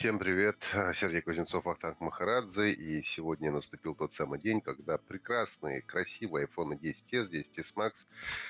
Всем 0.00 0.18
привет, 0.18 0.56
Сергей 0.94 1.20
Кузнецов, 1.20 1.66
Ахтанг 1.66 2.00
Махарадзе, 2.00 2.72
и 2.72 3.02
сегодня 3.02 3.52
наступил 3.52 3.94
тот 3.94 4.14
самый 4.14 4.38
день, 4.40 4.62
когда 4.62 4.96
прекрасные, 4.96 5.82
красивые 5.82 6.46
iPhone 6.46 6.80
10s, 6.80 7.30
10s 7.30 7.74
Max 7.76 7.92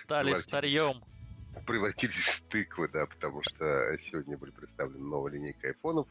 стали 0.05 0.35
старьем. 0.35 1.03
Превратились 1.67 2.15
в 2.15 2.43
тыквы, 2.43 2.87
да, 2.87 3.05
потому 3.05 3.43
что 3.43 3.99
сегодня 4.01 4.39
были 4.39 4.53
представлены 4.53 5.05
новая 5.05 5.33
линейка 5.33 5.67
айфонов. 5.67 6.07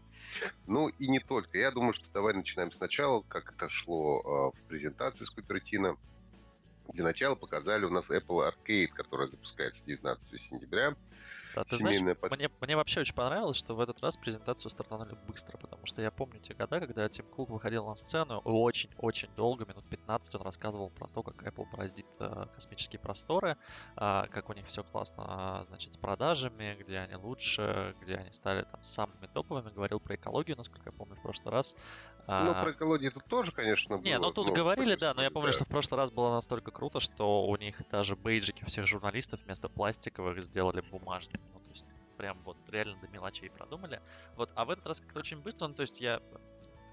Ну 0.67 0.89
и 0.89 1.07
не 1.07 1.21
только. 1.21 1.58
Я 1.58 1.71
думаю, 1.71 1.94
что 1.94 2.12
давай 2.14 2.34
начинаем 2.34 2.74
сначала, 2.74 3.21
как 3.30 3.54
это 3.54 3.70
шло 3.70 4.54
э, 4.54 4.58
в 4.60 4.68
презентации 4.68 5.24
с 5.24 5.30
Купертино. 5.30 5.96
Для 6.92 7.06
начала 7.06 7.36
показали 7.36 7.86
у 7.86 7.90
нас 7.90 8.12
Apple 8.12 8.46
Arcade, 8.46 8.90
которая 8.90 9.30
запускается 9.30 9.86
19 9.86 10.42
сентября. 10.42 10.98
Да, 11.55 11.63
ты 11.63 11.77
знаешь, 11.77 12.18
под... 12.18 12.31
мне, 12.31 12.50
мне 12.61 12.75
вообще 12.75 13.02
очень 13.02 13.15
понравилось, 13.15 13.57
что 13.57 13.75
в 13.75 13.79
этот 13.79 14.02
раз 14.02 14.18
презентацию 14.18 14.70
стартанули 14.70 15.18
быстро, 15.27 15.57
потому 15.57 15.86
что 15.86 16.02
я 16.02 16.11
помню 16.11 16.39
те 16.39 16.54
года, 16.54 16.79
когда 16.79 17.07
Тим 17.09 17.25
Кук 17.25 17.50
выходил 17.50 17.86
на 17.86 17.96
сцену, 17.96 18.39
очень-очень 18.39 19.29
долго, 19.36 19.65
минут 19.65 19.86
15 19.89 20.36
он 20.36 20.41
рассказывал 20.41 20.89
про 20.89 21.07
то, 21.07 21.24
как 21.24 21.43
Apple 21.43 21.65
бороздит 21.71 22.05
э, 22.19 22.46
космические 22.54 23.00
просторы, 23.00 23.57
э, 23.96 24.24
как 24.29 24.50
у 24.50 24.54
них 24.54 24.68
все 24.68 24.83
классно, 24.83 25.65
значит, 25.68 25.93
с 25.93 25.97
продажами, 25.97 26.77
где 26.79 27.00
они 27.00 27.15
лучше, 27.15 27.96
где 28.02 28.16
они 28.16 28.32
стали 28.32 28.63
там 28.63 28.83
самыми 28.83 29.27
топовыми, 29.33 29.69
говорил 29.69 30.00
про 30.00 30.16
экологию, 30.16 30.57
насколько 30.57 30.89
я 30.89 30.91
помню, 30.91 31.16
в 31.16 31.21
прошлый 31.21 31.52
раз. 31.52 31.75
Ну, 32.27 32.53
про 32.53 32.72
экологию 32.72 33.11
тут 33.11 33.25
тоже, 33.25 33.52
конечно, 33.52 33.97
было. 33.97 34.05
Не, 34.05 34.19
ну 34.19 34.31
тут 34.31 34.47
ну, 34.47 34.53
говорили, 34.53 34.94
да, 34.94 35.16
но 35.16 35.23
я 35.23 35.31
помню, 35.31 35.47
да. 35.47 35.53
что 35.53 35.66
в 35.66 35.67
прошлый 35.67 35.97
раз 35.97 36.11
было 36.11 36.31
настолько 36.31 36.69
круто, 36.69 37.00
что 37.00 37.47
у 37.47 37.55
них 37.58 37.81
даже 37.89 38.16
бейджики 38.16 38.63
всех 38.66 38.86
журналистов 38.86 39.39
вместо 39.45 39.67
пластиковых 39.67 40.44
сделали 40.44 40.81
бумажными. 40.81 41.39
Ну, 41.53 41.59
то 41.59 41.70
есть 41.72 41.86
прям 42.17 42.42
вот 42.44 42.58
реально 42.70 43.00
до 43.00 43.08
мелочей 43.08 43.50
продумали. 43.50 44.02
Вот, 44.36 44.52
а 44.56 44.66
в 44.66 44.70
этот 44.70 44.88
раз 44.88 45.02
как-то 45.02 45.20
очень 45.20 45.42
быстро, 45.42 45.67
ну, 45.67 45.73
то 45.73 45.81
есть 45.81 46.02
я 46.02 46.22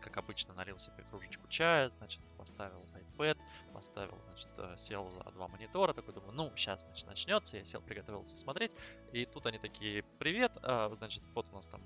как 0.06 0.18
обычно, 0.18 0.54
налил 0.54 0.78
себе 0.78 1.02
кружечку 1.02 1.48
чая, 1.48 1.88
значит, 1.90 2.22
поставил 2.36 2.86
iPad, 2.94 3.38
поставил, 3.72 4.16
значит, 4.26 4.48
э, 4.58 4.74
сел 4.76 5.10
за 5.10 5.24
два 5.32 5.48
монитора, 5.48 5.92
такой 5.94 6.14
думаю, 6.14 6.32
ну, 6.32 6.52
сейчас, 6.54 6.82
значит, 6.82 7.06
начнется, 7.06 7.56
я 7.56 7.64
сел, 7.64 7.80
приготовился 7.80 8.36
смотреть, 8.36 8.74
и 9.12 9.26
тут 9.26 9.46
они 9.46 9.58
такие, 9.58 10.04
привет, 10.18 10.52
а, 10.62 10.94
значит, 10.96 11.24
вот 11.34 11.46
у 11.50 11.56
нас 11.56 11.66
там 11.66 11.82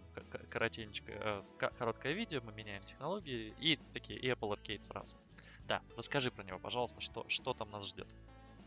коротенькое, 0.50 1.18
э, 1.18 1.42
короткое 1.78 2.12
видео, 2.12 2.42
мы 2.42 2.52
меняем 2.52 2.84
технологии, 2.84 3.54
и 3.58 3.76
такие, 3.94 4.18
и 4.18 4.28
Apple 4.30 4.54
Arcade 4.54 4.82
сразу. 4.82 5.16
Да, 5.64 5.82
расскажи 5.96 6.30
про 6.30 6.42
него, 6.42 6.58
пожалуйста, 6.58 7.00
что, 7.00 7.24
что 7.28 7.54
там 7.54 7.70
нас 7.70 7.86
ждет. 7.86 8.08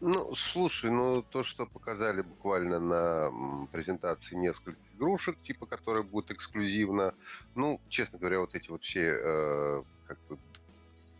Ну, 0.01 0.35
слушай, 0.35 0.91
ну 0.91 1.21
то, 1.21 1.43
что 1.43 1.65
показали 1.65 2.21
буквально 2.21 2.79
на 2.79 3.67
презентации 3.71 4.35
нескольких 4.35 4.81
игрушек, 4.95 5.37
типа, 5.43 5.65
которые 5.65 6.03
будут 6.03 6.31
эксклюзивно, 6.31 7.13
ну, 7.55 7.79
честно 7.89 8.19
говоря, 8.19 8.39
вот 8.39 8.55
эти 8.55 8.69
вот 8.69 8.83
все, 8.83 9.17
э, 9.21 9.83
как 10.07 10.17
бы, 10.27 10.37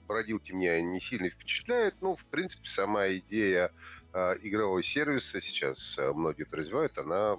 породилки 0.08 0.52
меня 0.52 0.82
не 0.82 1.00
сильно 1.00 1.30
впечатляют. 1.30 1.96
Ну, 2.02 2.16
в 2.16 2.26
принципе, 2.26 2.68
сама 2.68 3.08
идея 3.08 3.72
э, 4.14 4.36
игрового 4.42 4.84
сервиса 4.84 5.42
сейчас 5.42 5.98
э, 5.98 6.12
многие 6.14 6.44
это 6.44 6.58
развивают, 6.58 6.98
она 6.98 7.38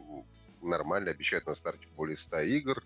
нормально, 0.69 1.11
обещают 1.11 1.47
на 1.47 1.55
старте 1.55 1.87
более 1.97 2.17
100 2.17 2.41
игр, 2.41 2.83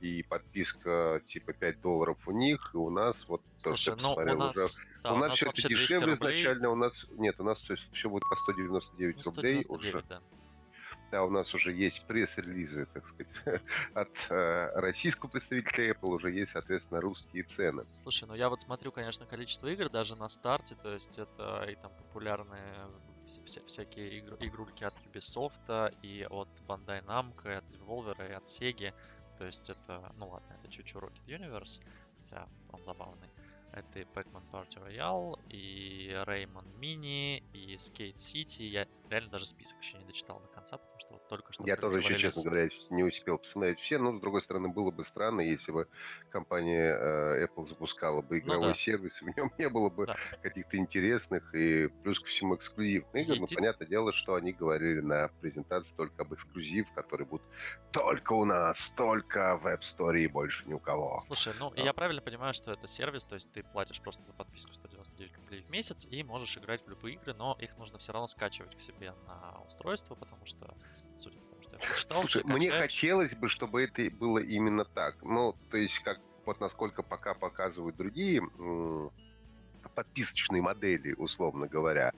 и 0.00 0.22
подписка 0.22 1.22
типа 1.26 1.52
5 1.52 1.80
долларов 1.80 2.18
у 2.26 2.32
них, 2.32 2.70
и 2.74 2.76
у 2.76 2.90
нас 2.90 3.26
вот 3.28 3.42
Слушай, 3.56 3.96
то, 3.96 4.02
ну, 4.02 4.14
у 4.14 4.36
нас, 4.36 4.56
уже... 4.56 4.84
да, 5.02 5.12
у, 5.12 5.16
нас, 5.16 5.28
нас 5.28 5.36
все 5.38 5.48
это 5.48 5.68
дешевле 5.68 6.14
изначально, 6.14 6.70
у 6.70 6.76
нас 6.76 7.08
нет, 7.12 7.40
у 7.40 7.44
нас 7.44 7.58
все, 7.60 7.76
все 7.92 8.08
будет 8.08 8.24
по 8.28 8.36
199 8.36 9.16
ну, 9.16 9.22
199, 9.22 9.68
рублей 9.68 9.90
уже. 9.90 10.04
Да. 10.08 10.20
Да, 11.12 11.24
у 11.24 11.30
нас 11.30 11.54
уже 11.54 11.74
есть 11.74 12.06
пресс-релизы, 12.06 12.86
так 12.86 13.06
сказать, 13.06 13.28
от 13.94 14.08
э, 14.30 14.80
российского 14.80 15.28
представителя 15.28 15.92
Apple, 15.92 16.08
уже 16.14 16.30
есть, 16.30 16.52
соответственно, 16.52 17.02
русские 17.02 17.42
цены. 17.42 17.84
Слушай, 17.92 18.28
ну 18.28 18.34
я 18.34 18.48
вот 18.48 18.62
смотрю, 18.62 18.92
конечно, 18.92 19.26
количество 19.26 19.66
игр 19.66 19.90
даже 19.90 20.16
на 20.16 20.30
старте, 20.30 20.74
то 20.74 20.94
есть 20.94 21.18
это 21.18 21.66
и 21.70 21.74
там 21.74 21.92
популярные 21.98 22.88
вся, 23.44 23.60
всякие 23.66 24.18
игр, 24.18 24.36
игрульки 24.40 24.84
от 24.84 24.94
Ubisoft, 25.04 25.94
и 26.02 26.26
от 26.30 26.48
Bandai 26.72 27.02
Namco, 27.02 27.50
и 27.50 27.54
от 27.54 27.64
Devolver, 27.70 28.30
и 28.30 28.32
от 28.32 28.44
Sega. 28.44 28.94
То 29.36 29.44
есть 29.44 29.68
это, 29.68 30.12
ну 30.16 30.28
ладно, 30.28 30.54
это 30.58 30.70
чуть-чуть 30.70 31.02
Rocket 31.02 31.26
Universe, 31.26 31.82
хотя 32.18 32.48
он 32.70 32.82
забавный. 32.84 33.28
Это 33.72 34.00
и 34.00 34.04
Pac-Man 34.04 34.48
Party 34.50 34.78
Royale, 34.86 35.38
и 35.48 36.10
Rayman 36.26 36.66
Mini, 36.78 37.42
и 37.52 37.76
Skate 37.76 38.16
City. 38.16 38.64
Я 38.64 38.86
реально 39.12 39.30
даже 39.30 39.46
список 39.46 39.78
еще 39.80 39.98
не 39.98 40.04
дочитал 40.04 40.40
до 40.40 40.48
конца, 40.48 40.78
потому 40.78 40.98
что 40.98 41.12
вот 41.14 41.28
только 41.28 41.52
что... 41.52 41.64
Я 41.66 41.76
тоже 41.76 42.00
еще, 42.00 42.18
честно 42.18 42.42
говоря, 42.42 42.68
не 42.90 43.04
успел 43.04 43.38
посмотреть 43.38 43.78
все, 43.80 43.98
но, 43.98 44.16
с 44.16 44.20
другой 44.20 44.42
стороны, 44.42 44.68
было 44.68 44.90
бы 44.90 45.04
странно, 45.04 45.40
если 45.40 45.72
бы 45.72 45.88
компания 46.30 46.88
э, 46.88 47.46
Apple 47.46 47.66
запускала 47.66 48.22
бы 48.22 48.36
ну 48.36 48.38
игровой 48.38 48.66
ну, 48.68 48.72
да. 48.72 48.74
сервис, 48.74 49.22
и 49.22 49.24
в 49.30 49.36
нем 49.36 49.52
не 49.58 49.68
было 49.68 49.90
бы 49.90 50.06
да. 50.06 50.16
каких-то 50.42 50.76
интересных 50.76 51.54
и 51.54 51.88
плюс 52.02 52.18
ко 52.18 52.26
всему 52.26 52.56
эксклюзивных 52.56 53.14
игр. 53.14 53.40
Но 53.40 53.46
понятное 53.46 53.86
дело, 53.86 54.12
что 54.12 54.34
они 54.34 54.52
говорили 54.52 55.00
на 55.00 55.28
презентации 55.40 55.94
только 55.94 56.22
об 56.22 56.34
эксклюзив, 56.34 56.86
который 56.94 57.26
будет 57.26 57.42
только 57.90 58.32
у 58.32 58.44
нас, 58.44 58.92
только 58.96 59.58
в 59.58 59.66
App 59.66 59.80
Store 59.80 60.18
и 60.18 60.26
больше 60.26 60.66
ни 60.66 60.72
у 60.72 60.78
кого. 60.78 61.18
Слушай, 61.18 61.52
ну, 61.58 61.72
я 61.74 61.92
правильно 61.92 62.22
понимаю, 62.22 62.54
что 62.54 62.72
это 62.72 62.88
сервис, 62.88 63.24
то 63.24 63.34
есть 63.34 63.52
ты 63.52 63.62
платишь 63.62 64.00
просто 64.00 64.24
за 64.24 64.32
подписку 64.32 64.72
199 64.72 65.36
рублей 65.36 65.62
в 65.62 65.70
месяц 65.70 66.06
и 66.10 66.22
можешь 66.22 66.56
играть 66.56 66.84
в 66.84 66.88
любые 66.88 67.14
игры, 67.16 67.34
но 67.34 67.56
их 67.60 67.76
нужно 67.76 67.98
все 67.98 68.12
равно 68.12 68.26
скачивать 68.26 68.76
к 68.76 68.80
себе 68.80 69.01
на 69.10 69.60
устройство, 69.66 70.14
потому 70.14 70.44
что, 70.46 70.74
судя 71.16 71.38
по 71.40 71.46
тому, 71.50 71.62
что 71.62 71.72
я 71.72 71.78
прочитал... 71.78 72.20
Слушай, 72.20 72.44
мне 72.44 72.70
хотелось 72.70 73.34
бы, 73.34 73.48
чтобы 73.48 73.82
это 73.82 74.08
было 74.16 74.38
именно 74.38 74.84
так. 74.84 75.22
Ну, 75.22 75.54
то 75.70 75.76
есть, 75.76 75.98
как 76.00 76.20
вот 76.44 76.60
насколько 76.60 77.02
пока 77.02 77.34
показывают 77.34 77.96
другие 77.96 78.42
подписочные 79.94 80.62
модели, 80.62 81.14
условно 81.14 81.66
говоря, 81.66 82.12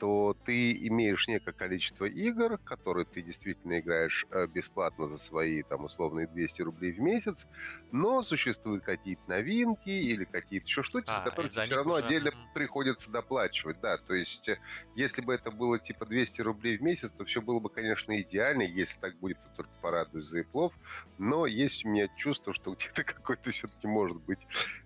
то 0.00 0.34
ты 0.46 0.72
имеешь 0.88 1.28
некое 1.28 1.52
количество 1.52 2.06
игр, 2.06 2.56
которые 2.58 3.04
ты 3.04 3.20
действительно 3.20 3.78
играешь 3.78 4.26
э, 4.30 4.46
бесплатно 4.46 5.08
за 5.08 5.18
свои, 5.18 5.62
там, 5.62 5.84
условные 5.84 6.26
200 6.26 6.62
рублей 6.62 6.92
в 6.92 7.00
месяц, 7.00 7.46
но 7.92 8.22
существуют 8.22 8.82
какие-то 8.82 9.22
новинки 9.28 9.90
или 9.90 10.24
какие-то 10.24 10.66
еще 10.66 10.82
штуки, 10.82 11.04
а, 11.06 11.18
за 11.18 11.24
которые 11.24 11.50
все 11.50 11.76
равно 11.76 11.94
уже... 11.94 12.04
отдельно 12.06 12.32
приходится 12.54 13.12
доплачивать, 13.12 13.78
да, 13.82 13.98
то 13.98 14.14
есть 14.14 14.48
э, 14.48 14.58
если 14.96 15.20
бы 15.20 15.34
это 15.34 15.50
было 15.50 15.78
типа 15.78 16.06
200 16.06 16.40
рублей 16.40 16.78
в 16.78 16.82
месяц, 16.82 17.12
то 17.12 17.26
все 17.26 17.42
было 17.42 17.60
бы, 17.60 17.68
конечно, 17.68 18.18
идеально, 18.18 18.62
если 18.62 19.00
так 19.00 19.16
будет, 19.16 19.38
то 19.42 19.50
только 19.54 19.72
порадуюсь 19.82 20.26
за 20.26 20.40
Иплов, 20.40 20.72
но 21.18 21.44
есть 21.44 21.84
у 21.84 21.90
меня 21.90 22.08
чувство, 22.16 22.54
что 22.54 22.74
где-то 22.74 23.04
какой-то 23.04 23.50
все-таки 23.50 23.86
может 23.86 24.16
быть 24.22 24.40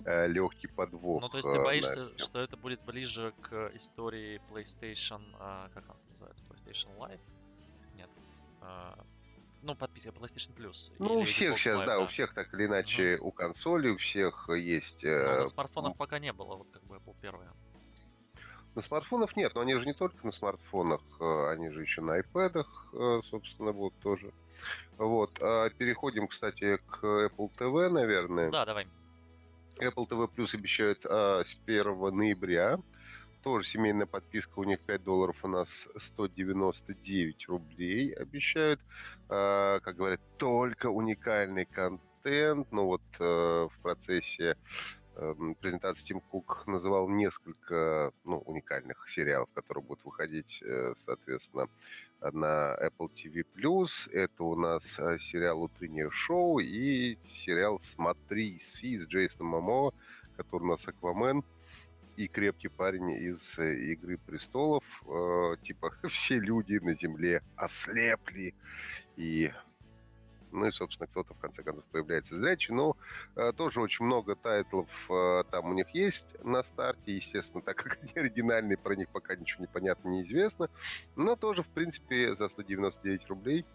э, 0.04 0.26
легкий 0.26 0.66
подвох. 0.66 1.22
Ну, 1.22 1.28
то 1.28 1.36
есть 1.36 1.48
ты 1.48 1.62
боишься, 1.62 2.18
что 2.18 2.33
это 2.40 2.56
будет 2.56 2.82
ближе 2.82 3.32
к 3.42 3.70
истории 3.74 4.40
PlayStation 4.50 5.22
а, 5.38 5.68
как 5.74 5.84
он 5.88 5.96
называется, 6.10 6.42
PlayStation 6.44 6.96
Live? 6.98 7.20
Нет. 7.94 8.10
А, 8.60 8.98
ну, 9.62 9.74
подписка 9.74 10.10
PlayStation 10.10 10.54
Plus. 10.54 10.92
Ну, 10.98 11.20
у 11.20 11.24
всех 11.24 11.58
сейчас, 11.58 11.80
Live, 11.80 11.86
да, 11.86 11.96
да, 11.96 12.00
у 12.00 12.06
всех 12.06 12.34
так 12.34 12.52
или 12.54 12.66
иначе, 12.66 13.18
угу. 13.18 13.28
у 13.28 13.32
консоли, 13.32 13.88
у 13.88 13.96
всех 13.96 14.48
есть... 14.50 15.02
Но 15.02 15.10
э, 15.10 15.40
на 15.40 15.46
смартфонах 15.46 15.96
пока 15.96 16.18
не 16.18 16.32
было, 16.32 16.56
вот 16.56 16.68
как 16.70 16.82
бы 16.84 16.96
Apple 16.96 17.16
первая. 17.20 17.52
На 18.74 18.82
смартфонах 18.82 19.36
нет, 19.36 19.54
но 19.54 19.60
они 19.60 19.74
же 19.74 19.86
не 19.86 19.94
только 19.94 20.26
на 20.26 20.32
смартфонах, 20.32 21.00
э, 21.20 21.50
они 21.52 21.70
же 21.70 21.80
еще 21.82 22.00
на 22.00 22.20
iPad, 22.20 22.64
э, 22.92 23.20
собственно, 23.24 23.72
будут 23.72 23.98
тоже. 24.00 24.32
Вот. 24.98 25.38
А 25.40 25.70
переходим, 25.70 26.28
кстати, 26.28 26.78
к 26.88 27.04
Apple 27.04 27.50
TV, 27.56 27.88
наверное. 27.88 28.50
Да, 28.50 28.64
давай. 28.64 28.86
Apple 29.80 30.08
TV 30.08 30.28
Plus 30.34 30.54
обещают 30.54 31.04
а, 31.04 31.42
с 31.44 31.58
1 31.66 32.16
ноября 32.16 32.78
тоже 33.44 33.68
семейная 33.68 34.06
подписка, 34.06 34.58
у 34.58 34.64
них 34.64 34.80
5 34.80 35.04
долларов, 35.04 35.36
у 35.42 35.48
нас 35.48 35.86
199 35.96 37.46
рублей 37.48 38.10
обещают. 38.14 38.80
Э, 39.28 39.80
как 39.82 39.96
говорят, 39.96 40.20
только 40.38 40.86
уникальный 40.86 41.66
контент. 41.66 42.72
Ну 42.72 42.86
вот 42.86 43.02
э, 43.20 43.68
в 43.70 43.82
процессе 43.82 44.56
презентации 45.60 46.06
Тим 46.06 46.20
Кук 46.20 46.66
называл 46.66 47.08
несколько 47.08 48.12
ну, 48.24 48.38
уникальных 48.38 49.08
сериалов, 49.08 49.48
которые 49.54 49.84
будут 49.84 50.04
выходить, 50.04 50.62
э, 50.62 50.92
соответственно, 50.96 51.68
на 52.20 52.76
Apple 52.80 53.10
TV+. 53.12 53.44
Это 54.12 54.44
у 54.44 54.56
нас 54.56 54.98
э, 54.98 55.18
сериал 55.18 55.62
«Утреннее 55.62 56.10
шоу» 56.10 56.58
и 56.58 57.18
сериал 57.44 57.78
«Смотри, 57.80 58.58
Си» 58.58 58.98
с 58.98 59.06
Джейсоном 59.06 59.48
Мамо, 59.48 59.92
который 60.36 60.64
у 60.64 60.66
нас 60.68 60.86
«Аквамен» 60.86 61.44
и 62.16 62.28
крепкий 62.28 62.68
парень 62.68 63.10
из 63.10 63.58
э, 63.58 63.74
«Игры 63.92 64.18
престолов». 64.18 64.84
Э, 65.06 65.56
типа 65.62 65.94
все 66.08 66.38
люди 66.38 66.76
на 66.76 66.94
Земле 66.94 67.42
ослепли. 67.56 68.54
И 69.16 69.52
ну 70.54 70.66
и, 70.66 70.70
собственно, 70.70 71.06
кто-то 71.06 71.34
в 71.34 71.38
конце 71.38 71.62
концов 71.62 71.84
появляется 71.86 72.36
зрячий. 72.36 72.74
Но 72.74 72.96
э, 73.36 73.52
тоже 73.52 73.80
очень 73.80 74.04
много 74.04 74.36
тайтлов 74.36 74.88
э, 75.10 75.44
там 75.50 75.70
у 75.70 75.74
них 75.74 75.90
есть 75.90 76.36
на 76.42 76.62
старте. 76.62 77.16
Естественно, 77.16 77.62
так 77.62 77.76
как 77.76 77.98
они 78.00 78.12
оригинальные, 78.14 78.78
про 78.78 78.94
них 78.94 79.08
пока 79.08 79.36
ничего 79.36 79.62
не 79.62 79.68
понятно, 79.68 80.08
неизвестно. 80.08 80.70
Но 81.16 81.36
тоже, 81.36 81.62
в 81.62 81.68
принципе, 81.68 82.34
за 82.34 82.48
199 82.48 83.26
рублей 83.26 83.66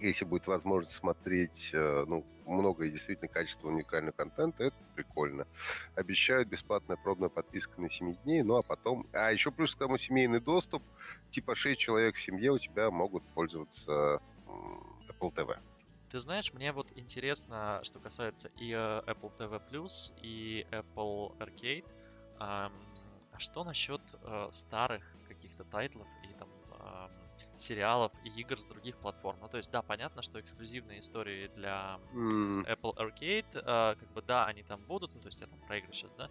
если 0.00 0.24
будет 0.24 0.46
возможность 0.46 0.94
смотреть 0.94 1.70
э, 1.72 2.04
ну, 2.06 2.24
много 2.46 2.84
и 2.84 2.90
действительно 2.90 3.28
качественного 3.28 3.74
уникального 3.74 4.12
контента, 4.12 4.64
это 4.64 4.76
прикольно. 4.94 5.46
Обещают 5.94 6.48
бесплатная 6.48 6.96
пробная 6.96 7.28
подписка 7.28 7.80
на 7.80 7.90
7 7.90 8.14
дней, 8.22 8.42
ну 8.42 8.56
а 8.56 8.62
потом... 8.62 9.06
А 9.12 9.32
еще 9.32 9.50
плюс 9.50 9.74
к 9.74 9.78
тому 9.78 9.98
семейный 9.98 10.40
доступ, 10.40 10.82
типа 11.30 11.54
6 11.56 11.80
человек 11.80 12.14
в 12.14 12.22
семье 12.22 12.52
у 12.52 12.58
тебя 12.58 12.90
могут 12.90 13.24
пользоваться 13.34 14.20
Apple 15.18 15.34
TV. 15.34 15.58
Ты 16.10 16.18
знаешь, 16.20 16.52
мне 16.54 16.72
вот 16.72 16.90
интересно, 16.96 17.80
что 17.82 18.00
касается 18.00 18.48
и 18.56 18.72
э, 18.72 19.02
Apple 19.06 19.36
TV 19.36 19.62
Plus, 19.70 20.12
и 20.22 20.66
Apple 20.70 21.36
Arcade. 21.38 21.86
А 22.38 22.70
что 23.36 23.62
насчет 23.62 24.00
э, 24.22 24.48
старых 24.50 25.04
каких-то 25.28 25.64
тайтлов 25.64 26.08
и 26.24 26.32
там 26.34 26.48
сериалов 27.54 28.12
и 28.24 28.28
игр 28.40 28.58
с 28.58 28.64
других 28.66 28.96
платформ. 28.98 29.38
Ну, 29.40 29.48
то 29.48 29.58
есть, 29.58 29.70
да, 29.70 29.82
понятно, 29.82 30.22
что 30.22 30.40
эксклюзивные 30.40 31.00
истории 31.00 31.48
для 31.54 32.00
mm. 32.12 32.66
Apple 32.66 32.96
Arcade, 32.96 33.46
э, 33.54 33.96
как 33.96 34.12
бы, 34.12 34.22
да, 34.22 34.46
они 34.46 34.62
там 34.62 34.80
будут, 34.82 35.14
ну, 35.14 35.20
то 35.20 35.28
есть, 35.28 35.40
я 35.40 35.46
там 35.46 35.60
проиграю 35.60 35.92
сейчас, 35.92 36.12
да, 36.14 36.30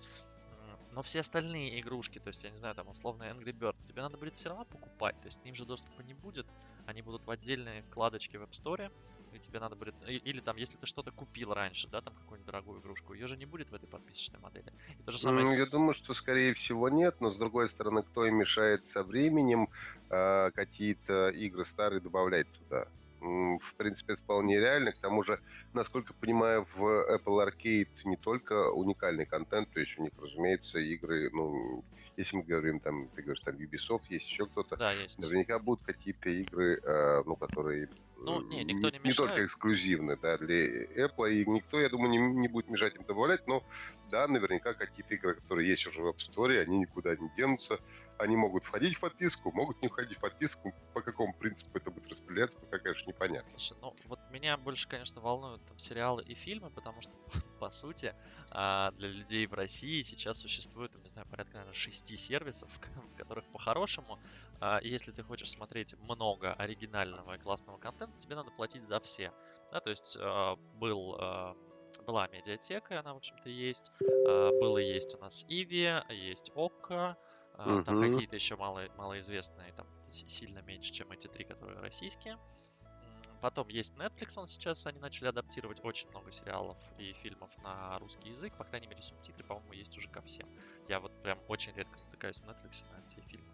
но 0.98 1.04
все 1.04 1.20
остальные 1.20 1.80
игрушки, 1.80 2.18
то 2.18 2.30
есть, 2.30 2.44
я 2.44 2.50
не 2.50 2.58
знаю, 2.58 2.74
там, 2.74 2.88
условно, 2.88 3.24
Angry 3.24 3.54
Birds, 3.54 3.88
тебе 3.88 4.02
надо 4.02 4.18
будет 4.18 4.36
все 4.36 4.50
равно 4.50 4.66
покупать, 4.66 5.20
то 5.22 5.28
есть, 5.28 5.40
к 5.40 5.46
ним 5.46 5.54
же 5.54 5.64
доступа 5.64 6.02
не 6.02 6.16
будет, 6.16 6.48
они 6.88 7.02
будут 7.02 7.26
в 7.26 7.30
отдельной 7.30 7.82
вкладочке 7.84 8.40
в 8.40 8.44
App 8.44 8.52
Store, 8.52 8.92
и 9.34 9.40
тебе 9.40 9.60
надо 9.60 9.76
будет... 9.76 9.94
Или 10.08 10.40
там, 10.40 10.56
если 10.56 10.78
ты 10.78 10.86
что-то 10.86 11.12
купил 11.12 11.54
раньше, 11.54 11.90
да, 11.90 12.02
там 12.02 12.16
какую-нибудь 12.16 12.46
дорогую 12.46 12.80
игрушку, 12.80 13.14
ее 13.14 13.28
же 13.28 13.36
не 13.36 13.46
будет 13.46 13.70
в 13.70 13.76
этой 13.76 13.88
подписочной 13.88 14.40
модели. 14.40 14.72
И 14.98 15.04
то 15.04 15.12
же 15.12 15.20
самое 15.20 15.46
ну, 15.46 15.52
с... 15.52 15.60
Я 15.60 15.66
думаю, 15.70 15.94
что 15.94 16.14
скорее 16.14 16.54
всего 16.54 16.88
нет, 16.88 17.20
но 17.20 17.32
с 17.32 17.38
другой 17.38 17.68
стороны, 17.68 18.04
кто 18.04 18.26
им 18.26 18.36
мешает 18.38 18.88
со 18.88 19.04
временем 19.04 19.70
э, 20.10 20.52
какие-то 20.52 21.30
игры 21.30 21.66
старые 21.66 22.00
добавлять 22.00 22.50
туда? 22.54 22.88
В 23.20 23.74
принципе, 23.76 24.14
это 24.14 24.22
вполне 24.22 24.60
реально. 24.60 24.92
К 24.92 24.98
тому 24.98 25.24
же, 25.24 25.40
насколько 25.74 26.14
понимаю, 26.14 26.68
в 26.76 26.84
Apple 26.84 27.48
Arcade 27.48 27.90
не 28.06 28.18
только 28.18 28.72
уникальный 28.72 29.26
контент, 29.26 29.70
то 29.72 29.80
есть 29.80 29.98
у 29.98 30.04
них, 30.04 30.12
разумеется, 30.22 30.80
игры, 30.80 31.30
ну, 31.32 31.84
если 32.18 32.38
мы 32.38 32.44
говорим, 32.44 32.80
там, 32.80 33.08
ты 33.10 33.22
говоришь, 33.22 33.44
там 33.44 33.56
Ubisoft, 33.56 34.06
есть 34.10 34.28
еще 34.28 34.48
кто-то, 34.48 34.76
да, 34.76 34.92
есть. 34.92 35.20
наверняка 35.20 35.60
будут 35.60 35.86
какие-то 35.86 36.30
игры, 36.30 36.80
э, 36.84 37.24
ну, 37.26 37.36
которые 37.36 37.88
ну, 38.20 38.42
не, 38.42 38.64
никто 38.64 38.90
не, 38.90 38.98
не, 39.00 39.04
не 39.06 39.12
только 39.12 39.46
эксклюзивны 39.46 40.18
да, 40.18 40.38
для 40.38 40.86
Apple, 41.06 41.32
и 41.32 41.46
никто, 41.46 41.80
я 41.80 41.90
думаю, 41.90 42.10
не, 42.10 42.18
не 42.18 42.48
будет 42.48 42.70
мешать 42.70 42.96
им 42.96 43.04
добавлять, 43.04 43.48
но 43.48 43.64
да, 44.10 44.28
наверняка 44.28 44.74
какие-то 44.74 45.16
игры, 45.16 45.36
которые 45.36 45.70
есть 45.70 45.86
уже 45.88 46.02
в 46.02 46.08
App 46.08 46.18
Store, 46.18 46.60
они 46.60 46.80
никуда 46.80 47.16
не 47.16 47.30
денутся, 47.36 47.80
они 48.18 48.36
могут 48.36 48.64
входить 48.64 48.96
в 48.96 49.00
подписку, 49.00 49.52
могут 49.52 49.82
не 49.82 49.88
входить 49.88 50.18
в 50.18 50.22
подписку. 50.22 50.74
По 50.94 51.02
какому 51.02 51.34
принципу 51.34 51.78
это 51.78 51.92
будет 51.92 52.08
распределяться, 52.10 52.58
пока, 52.58 52.80
конечно, 52.80 53.08
непонятно. 53.10 53.52
Слушай, 53.58 53.78
ну 53.82 53.94
вот 54.08 54.17
меня 54.32 54.58
больше, 54.58 54.88
конечно, 54.88 55.22
волнуют 55.22 55.66
там 55.66 55.78
сериалы 55.80 56.24
и 56.24 56.34
фильмы, 56.34 56.70
потому 56.70 57.02
что, 57.02 57.12
по 57.60 57.70
сути, 57.70 58.16
а, 58.52 58.92
для 58.92 59.10
людей 59.10 59.46
в 59.48 59.54
России 59.54 60.02
сейчас 60.02 60.40
существует, 60.40 60.96
не 61.02 61.10
знаю, 61.10 61.28
порядка, 61.28 61.54
наверное, 61.54 61.74
шести 61.74 62.16
сервисов, 62.16 62.70
в 63.14 63.18
которых 63.18 63.46
по-хорошему, 63.52 64.20
а, 64.60 64.80
если 64.82 65.12
ты 65.12 65.24
хочешь 65.24 65.50
смотреть 65.50 65.96
много 66.00 66.54
оригинального 66.54 67.36
и 67.36 67.40
классного 67.40 67.78
контента, 67.78 68.18
тебе 68.18 68.36
надо 68.36 68.52
платить 68.52 68.84
за 68.84 69.00
все. 69.00 69.32
Да, 69.72 69.80
то 69.80 69.90
есть 69.90 70.18
а, 70.20 70.56
был 70.76 71.18
была 72.06 72.28
медиатека, 72.28 73.00
она, 73.00 73.14
в 73.14 73.18
общем-то, 73.18 73.50
есть. 73.50 73.92
Было 74.26 74.78
есть 74.78 75.16
у 75.16 75.18
нас 75.20 75.46
Иви, 75.48 76.04
есть 76.10 76.52
Окко. 76.54 77.18
Там 77.56 78.02
какие-то 78.02 78.36
еще 78.36 78.56
мало, 78.56 78.84
малоизвестные, 78.98 79.72
там 79.74 79.88
сильно 80.10 80.60
меньше, 80.60 80.92
чем 80.94 81.12
эти 81.12 81.28
три, 81.28 81.44
которые 81.44 81.80
российские. 81.80 82.38
Потом 83.40 83.68
есть 83.68 83.96
Netflix, 83.96 84.34
он 84.38 84.48
сейчас, 84.48 84.86
они 84.88 85.00
начали 85.00 85.28
адаптировать 85.28 85.80
очень 85.84 86.10
много 86.10 86.32
сериалов 86.32 86.78
и 86.98 87.14
фильмов 87.14 87.52
на 87.60 88.00
русский 88.00 88.30
язык. 88.30 88.56
По 88.58 88.64
крайней 88.64 88.88
мере, 88.88 89.02
субтитры, 89.02 89.44
по-моему, 89.46 89.74
есть 89.74 89.98
уже 89.98 90.08
ко 90.10 90.22
всем. 90.24 90.48
Я 90.88 91.00
вот 91.00 91.12
прям 91.22 91.40
очень 91.48 91.74
редко 91.74 92.00
натыкаюсь 92.00 92.42
в 92.42 92.46
Netflix 92.46 92.86
на 92.90 93.02
те 93.04 93.22
фильмы, 93.22 93.54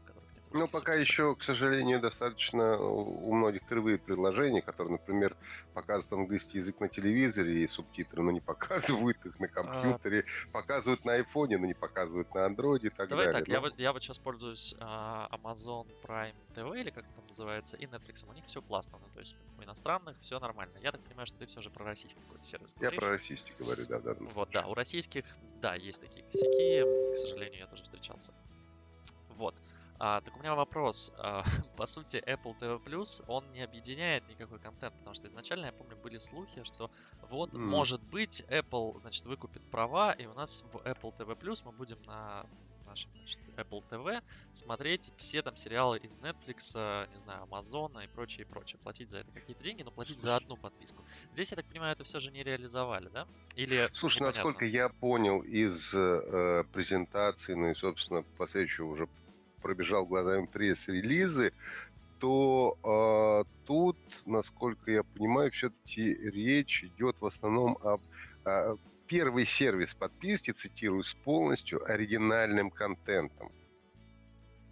ну, 0.53 0.67
пока 0.67 0.93
еще, 0.93 1.35
к 1.35 1.43
сожалению, 1.43 1.99
достаточно 1.99 2.77
у 2.77 3.33
многих 3.33 3.65
кривые 3.65 3.97
предложения, 3.97 4.61
которые, 4.61 4.93
например, 4.93 5.35
показывают 5.73 6.13
английский 6.13 6.59
язык 6.59 6.79
на 6.79 6.87
телевизоре 6.87 7.63
и 7.63 7.67
субтитры, 7.67 8.21
но 8.21 8.31
не 8.31 8.39
показывают 8.39 9.17
их 9.25 9.39
на 9.39 9.47
компьютере, 9.47 10.23
а... 10.47 10.51
показывают 10.51 11.05
на 11.05 11.13
айфоне, 11.13 11.57
но 11.57 11.65
не 11.65 11.73
показывают 11.73 12.33
на 12.35 12.45
андроиде 12.45 12.87
и 12.87 12.89
так 12.91 13.09
Давай 13.09 13.25
далее. 13.25 13.39
так, 13.39 13.47
ну... 13.47 13.53
я, 13.53 13.61
вот, 13.61 13.79
я 13.79 13.93
вот 13.93 14.03
сейчас 14.03 14.19
пользуюсь 14.19 14.75
а, 14.79 15.27
Amazon 15.31 15.87
Prime 16.03 16.35
TV, 16.55 16.81
или 16.81 16.89
как 16.91 17.05
там 17.15 17.25
называется, 17.27 17.75
и 17.77 17.85
Netflix, 17.85 18.27
у 18.29 18.33
них 18.33 18.45
все 18.45 18.61
классно, 18.61 18.99
ну, 18.99 19.07
то 19.11 19.19
есть 19.19 19.35
у 19.57 19.63
иностранных 19.63 20.19
все 20.19 20.39
нормально. 20.39 20.77
Я 20.81 20.91
так 20.91 21.01
понимаю, 21.01 21.25
что 21.25 21.39
ты 21.39 21.45
все 21.47 21.61
же 21.61 21.69
про 21.69 21.83
российский 21.83 22.21
какой-то 22.21 22.45
сервис 22.45 22.73
говоришь. 22.75 22.93
Я 22.93 22.99
про 22.99 23.09
российский 23.09 23.53
говорю, 23.57 23.85
да, 23.89 23.99
да. 23.99 24.15
Вот, 24.33 24.49
да, 24.51 24.67
у 24.67 24.73
российских, 24.73 25.25
да, 25.61 25.75
есть 25.75 26.01
такие 26.01 26.23
косяки, 26.25 27.13
к 27.13 27.17
сожалению, 27.17 27.59
я 27.59 27.67
тоже 27.67 27.83
встречался. 27.83 28.33
А, 30.05 30.19
так 30.19 30.35
у 30.35 30.39
меня 30.39 30.53
вопрос. 30.53 31.13
А, 31.17 31.45
по 31.77 31.85
сути, 31.85 32.17
Apple 32.27 32.59
TV 32.59 32.83
Plus, 32.83 33.23
он 33.27 33.49
не 33.53 33.61
объединяет 33.61 34.27
никакой 34.27 34.59
контент, 34.59 34.93
потому 34.97 35.15
что 35.15 35.29
изначально, 35.29 35.67
я 35.67 35.71
помню, 35.71 35.95
были 35.95 36.17
слухи, 36.17 36.61
что 36.63 36.91
вот, 37.29 37.53
mm. 37.53 37.57
может 37.57 38.03
быть, 38.03 38.43
Apple, 38.49 38.99
значит, 38.99 39.25
выкупит 39.25 39.63
права, 39.71 40.11
и 40.11 40.25
у 40.25 40.33
нас 40.33 40.65
в 40.73 40.75
Apple 40.79 41.15
TV 41.17 41.61
мы 41.63 41.71
будем 41.71 42.01
на 42.05 42.45
нашем 42.85 43.11
значит, 43.15 43.39
Apple 43.55 43.81
TV 43.89 44.21
смотреть 44.51 45.13
все 45.15 45.41
там 45.41 45.55
сериалы 45.55 45.99
из 45.99 46.17
Netflix, 46.17 47.07
не 47.13 47.19
знаю, 47.19 47.45
Amazon 47.45 48.03
и 48.03 48.07
прочее, 48.09 48.45
и 48.45 48.49
прочее. 48.49 48.81
Платить 48.83 49.09
за 49.09 49.19
это 49.19 49.31
какие-то 49.31 49.63
деньги, 49.63 49.83
но 49.83 49.91
платить 49.91 50.15
Слушай. 50.19 50.25
за 50.25 50.35
одну 50.35 50.57
подписку. 50.57 51.05
Здесь, 51.31 51.51
я 51.51 51.55
так 51.55 51.65
понимаю, 51.65 51.93
это 51.93 52.03
все 52.03 52.19
же 52.19 52.29
не 52.31 52.43
реализовали, 52.43 53.07
да? 53.07 53.25
Или 53.55 53.89
Слушай, 53.93 54.17
непонятно? 54.17 54.39
насколько 54.39 54.65
я 54.65 54.89
понял 54.89 55.39
из 55.43 55.93
э, 55.95 56.65
презентации, 56.73 57.53
ну 57.53 57.69
и, 57.69 57.73
собственно, 57.73 58.23
последующего 58.37 58.87
уже 58.87 59.07
пробежал 59.63 60.05
глазами 60.05 60.45
пресс-релизы, 60.45 61.53
то 62.19 62.77
э, 62.83 63.65
тут, 63.65 63.97
насколько 64.25 64.91
я 64.91 65.03
понимаю, 65.03 65.51
все-таки 65.51 66.13
речь 66.29 66.83
идет 66.83 67.19
в 67.19 67.25
основном 67.25 67.77
об 67.81 68.01
э, 68.45 68.75
первый 69.07 69.45
сервис 69.45 69.93
подписки, 69.93 70.51
цитирую, 70.51 71.03
с 71.03 71.13
полностью 71.13 71.83
оригинальным 71.91 72.69
контентом. 72.69 73.51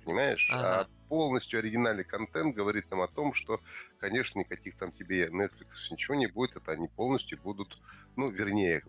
Понимаешь? 0.06 0.48
Ага. 0.52 0.82
А 0.82 0.88
полностью 1.10 1.60
оригинальный 1.60 2.04
контент 2.04 2.56
говорит 2.56 2.90
нам 2.90 3.02
о 3.02 3.08
том, 3.08 3.34
что, 3.34 3.60
конечно, 4.00 4.40
никаких 4.40 4.78
там 4.78 4.92
тебе 4.92 5.28
Netflix 5.28 5.92
ничего 5.92 6.16
не 6.16 6.28
будет, 6.28 6.56
это 6.56 6.72
они 6.72 6.88
полностью 6.88 7.40
будут, 7.42 7.78
ну, 8.16 8.30
вернее, 8.30 8.82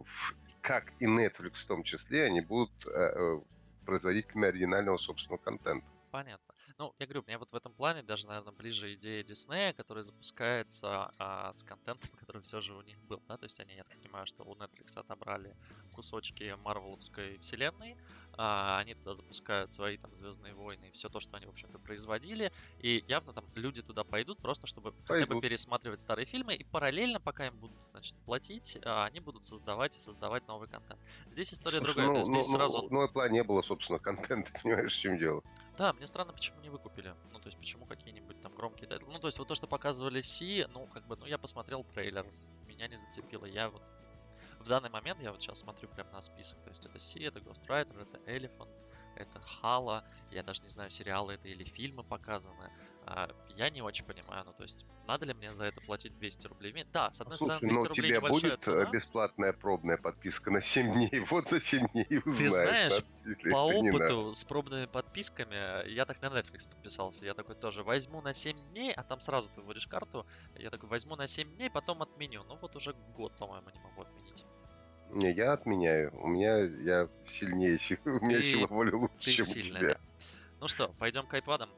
как 0.60 0.92
и 1.00 1.06
Netflix 1.06 1.54
в 1.54 1.66
том 1.66 1.82
числе, 1.82 2.24
они 2.24 2.40
будут 2.40 2.72
э, 2.86 3.40
производителями 3.84 4.48
оригинального 4.48 4.98
собственного 4.98 5.42
контента. 5.42 5.86
Понятно. 6.12 6.54
Ну, 6.76 6.94
я 6.98 7.06
говорю, 7.06 7.22
мне 7.26 7.38
вот 7.38 7.50
в 7.52 7.56
этом 7.56 7.74
плане 7.74 8.02
даже, 8.02 8.26
наверное, 8.26 8.52
ближе 8.52 8.92
идея 8.92 9.22
Диснея, 9.24 9.72
которая 9.72 10.04
запускается 10.04 11.10
а, 11.16 11.50
с 11.54 11.64
контентом, 11.64 12.10
который 12.26 12.42
все 12.42 12.60
же 12.60 12.74
у 12.76 12.82
них 12.82 13.02
был, 13.02 13.22
да, 13.28 13.38
то 13.38 13.46
есть 13.46 13.58
они, 13.60 13.74
я 13.76 13.84
так 13.84 13.96
понимаю, 13.98 14.26
что 14.26 14.44
у 14.44 14.54
Netflix 14.54 14.96
отобрали 14.96 15.56
кусочки 15.90 16.54
Марвеловской 16.58 17.38
вселенной, 17.38 17.96
а, 18.36 18.78
они 18.78 18.94
туда 18.94 19.14
запускают 19.14 19.72
свои 19.72 19.96
там 19.96 20.12
Звездные 20.14 20.54
войны 20.54 20.86
и 20.86 20.90
все 20.90 21.08
то, 21.08 21.20
что 21.20 21.36
они, 21.36 21.46
в 21.46 21.50
общем-то, 21.50 21.78
производили, 21.78 22.52
и 22.78 23.02
явно 23.06 23.32
там 23.32 23.44
люди 23.54 23.82
туда 23.82 24.04
пойдут 24.04 24.38
просто, 24.38 24.66
чтобы 24.66 24.92
пойдут. 24.92 25.08
хотя 25.08 25.26
бы 25.26 25.40
пересматривать 25.40 26.00
старые 26.00 26.26
фильмы, 26.26 26.54
и 26.54 26.64
параллельно, 26.64 27.20
пока 27.20 27.46
им 27.46 27.56
будут, 27.56 27.76
значит, 27.90 28.14
платить, 28.24 28.78
а, 28.84 29.06
они 29.06 29.20
будут 29.20 29.44
создавать 29.44 29.96
и 29.96 30.00
создавать 30.00 30.46
новый 30.48 30.68
контент. 30.68 31.00
Здесь 31.30 31.52
история 31.54 31.78
Слушай, 31.78 31.94
другая, 31.94 32.06
ну, 32.08 32.16
есть 32.16 32.28
здесь 32.30 32.48
ну, 32.48 32.54
сразу... 32.54 32.88
Ну, 32.90 33.06
Apple 33.06 33.30
не 33.30 33.42
было, 33.42 33.62
собственно, 33.62 33.98
контента, 33.98 34.52
понимаешь, 34.62 34.92
в 34.92 35.00
чем 35.00 35.18
дело. 35.18 35.42
Да, 35.76 35.92
мне 35.92 36.06
странно, 36.06 36.32
почему 36.32 36.60
не 36.60 36.70
выкупили. 36.70 37.14
Ну, 37.32 37.38
то 37.38 37.46
есть, 37.46 37.58
почему 37.58 37.86
какие-нибудь 37.86 38.40
там 38.40 38.54
громкие 38.54 38.88
Ну, 39.00 39.18
то 39.18 39.28
есть, 39.28 39.38
вот 39.38 39.48
то, 39.48 39.54
что 39.54 39.66
показывали 39.66 40.20
Си, 40.20 40.66
ну, 40.72 40.86
как 40.86 41.06
бы, 41.06 41.16
ну, 41.16 41.26
я 41.26 41.38
посмотрел 41.38 41.84
трейлер, 41.84 42.26
меня 42.66 42.88
не 42.88 42.98
зацепило. 42.98 43.44
Я 43.44 43.68
вот 43.68 43.82
в 44.62 44.68
данный 44.68 44.90
момент, 44.90 45.20
я 45.20 45.32
вот 45.32 45.42
сейчас 45.42 45.60
смотрю 45.60 45.88
прям 45.88 46.10
на 46.12 46.20
список, 46.20 46.58
то 46.62 46.70
есть 46.70 46.86
это 46.86 46.98
Си, 46.98 47.22
это 47.22 47.40
Ghostwriter, 47.40 48.00
это 48.00 48.18
Elephant, 48.30 48.70
это 49.16 49.40
Хала, 49.40 50.04
я 50.30 50.42
даже 50.42 50.62
не 50.62 50.68
знаю, 50.68 50.90
сериалы 50.90 51.34
это 51.34 51.48
или 51.48 51.64
фильмы 51.64 52.02
показаны. 52.02 52.70
А, 53.04 53.28
я 53.56 53.68
не 53.70 53.82
очень 53.82 54.04
понимаю, 54.04 54.44
ну 54.44 54.52
то 54.52 54.62
есть 54.62 54.86
надо 55.08 55.26
ли 55.26 55.34
мне 55.34 55.52
за 55.52 55.64
это 55.64 55.80
платить 55.80 56.16
200 56.18 56.46
рублей? 56.46 56.86
Да, 56.92 57.10
с 57.10 57.20
одной 57.20 57.36
Слушай, 57.36 57.56
стороны 57.56 57.72
200 57.72 57.88
рублей 57.88 58.10
тебе 58.10 58.20
будет 58.20 58.52
э, 58.52 58.56
цена. 58.58 58.90
бесплатная 58.90 59.52
пробная 59.52 59.96
подписка 59.96 60.50
на 60.52 60.60
7 60.60 60.92
дней, 60.92 61.20
вот 61.30 61.48
за 61.48 61.60
7 61.60 61.88
дней 61.88 62.06
узнаешь. 62.24 62.38
Ты 62.38 62.50
знаешь, 62.50 63.04
по 63.50 63.56
опыту 63.56 64.34
с 64.34 64.44
пробными 64.44 64.86
подписками, 64.86 65.88
я 65.90 66.04
так 66.04 66.22
на 66.22 66.26
Netflix 66.26 66.68
подписался, 66.68 67.24
я 67.24 67.34
такой 67.34 67.56
тоже 67.56 67.82
возьму 67.82 68.20
на 68.20 68.32
7 68.32 68.56
дней, 68.70 68.92
а 68.92 69.02
там 69.02 69.20
сразу 69.20 69.50
ты 69.52 69.60
вводишь 69.60 69.88
карту, 69.88 70.24
я 70.54 70.70
такой 70.70 70.88
возьму 70.88 71.16
на 71.16 71.26
7 71.26 71.56
дней, 71.56 71.70
потом 71.70 72.02
отменю. 72.02 72.44
Ну 72.44 72.56
вот 72.60 72.76
уже 72.76 72.94
год, 73.16 73.36
по-моему, 73.36 73.68
не 73.70 73.80
могу 73.80 74.02
отменить. 74.02 74.46
Не, 75.12 75.30
я 75.32 75.52
отменяю. 75.52 76.12
У 76.20 76.28
меня 76.28 76.58
я 76.58 77.08
сильнее, 77.28 77.78
у 78.04 78.24
меня 78.24 78.40
сила 78.42 78.66
воли 78.66 78.90
лучше, 78.90 79.14
ты 79.20 79.32
чем 79.32 79.46
сильный, 79.46 79.70
у 79.70 79.82
тебя. 79.82 79.94
Да. 79.94 80.00
Ну 80.60 80.68
что, 80.68 80.88
пойдем 80.98 81.26
к 81.26 81.34
айпадам? 81.34 81.68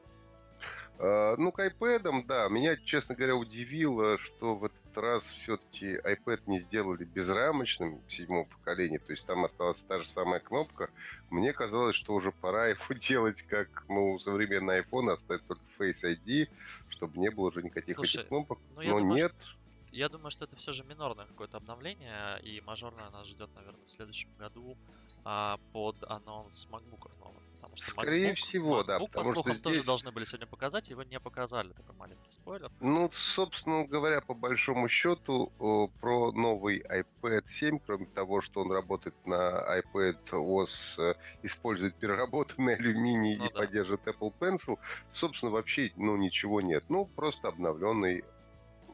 А, 0.98 1.36
ну, 1.36 1.50
к 1.50 1.58
iPad, 1.58 2.24
да, 2.26 2.48
меня, 2.48 2.76
честно 2.76 3.14
говоря, 3.14 3.34
удивило, 3.34 4.18
что 4.18 4.54
в 4.54 4.64
этот 4.64 4.96
раз 4.96 5.24
все-таки 5.24 5.96
iPad 5.96 6.42
не 6.46 6.60
сделали 6.60 7.04
безрамочным 7.04 8.00
седьмого 8.08 8.44
поколения, 8.44 9.00
то 9.00 9.12
есть 9.12 9.26
там 9.26 9.44
осталась 9.44 9.80
та 9.80 9.98
же 9.98 10.06
самая 10.06 10.38
кнопка. 10.38 10.90
Мне 11.30 11.52
казалось, 11.52 11.96
что 11.96 12.14
уже 12.14 12.30
пора 12.30 12.68
его 12.68 12.84
делать 12.94 13.42
как, 13.42 13.84
ну, 13.88 14.18
современный 14.20 14.82
iPhone, 14.82 15.10
оставить 15.10 15.44
только 15.46 15.62
Face 15.78 16.04
ID, 16.04 16.48
чтобы 16.90 17.18
не 17.18 17.30
было 17.30 17.48
уже 17.48 17.62
никаких 17.62 17.96
Слушай, 17.96 18.18
этих 18.18 18.28
кнопок. 18.28 18.60
Ну, 18.76 18.82
Но 18.82 18.98
думаю, 18.98 19.16
нет. 19.16 19.32
Что, 19.40 19.63
я 19.94 20.08
думаю, 20.08 20.30
что 20.30 20.44
это 20.44 20.56
все 20.56 20.72
же 20.72 20.84
минорное 20.84 21.26
какое-то 21.26 21.56
обновление, 21.56 22.40
и 22.42 22.60
мажорное 22.60 23.10
нас 23.10 23.28
ждет, 23.28 23.50
наверное, 23.54 23.84
в 23.86 23.90
следующем 23.90 24.30
году 24.36 24.76
а, 25.24 25.58
под 25.72 26.02
анонс 26.04 26.66
MacBook 26.70 27.10
новых. 27.20 27.42
Потому 27.60 27.76
что 27.76 27.90
Скорее 27.92 28.32
MacBook, 28.32 28.34
всего, 28.34 28.80
MacBook, 28.80 28.86
да. 28.86 28.98
MacBook, 28.98 29.10
по 29.12 29.24
слухам, 29.24 29.52
здесь... 29.52 29.62
тоже 29.62 29.84
должны 29.84 30.12
были 30.12 30.24
сегодня 30.24 30.46
показать, 30.46 30.90
его 30.90 31.02
не 31.02 31.18
показали, 31.20 31.72
такой 31.72 31.94
маленький 31.94 32.30
спойлер. 32.30 32.70
Ну, 32.80 33.08
собственно 33.12 33.86
говоря, 33.86 34.20
по 34.20 34.34
большому 34.34 34.88
счету, 34.88 35.52
про 36.00 36.32
новый 36.32 36.80
iPad 36.80 37.44
7, 37.46 37.78
кроме 37.78 38.06
того, 38.06 38.42
что 38.42 38.62
он 38.62 38.72
работает 38.72 39.14
на 39.24 39.64
iPad 39.78 40.30
OS, 40.32 41.00
э, 41.00 41.14
использует 41.42 41.94
переработанный 41.94 42.74
алюминий 42.78 43.38
ну, 43.38 43.46
и 43.46 43.48
да. 43.48 43.60
поддерживает 43.60 44.06
Apple 44.06 44.34
Pencil, 44.38 44.78
собственно, 45.10 45.52
вообще, 45.52 45.92
ну, 45.96 46.16
ничего 46.16 46.60
нет. 46.60 46.84
Ну, 46.88 47.06
просто 47.06 47.48
обновленный 47.48 48.24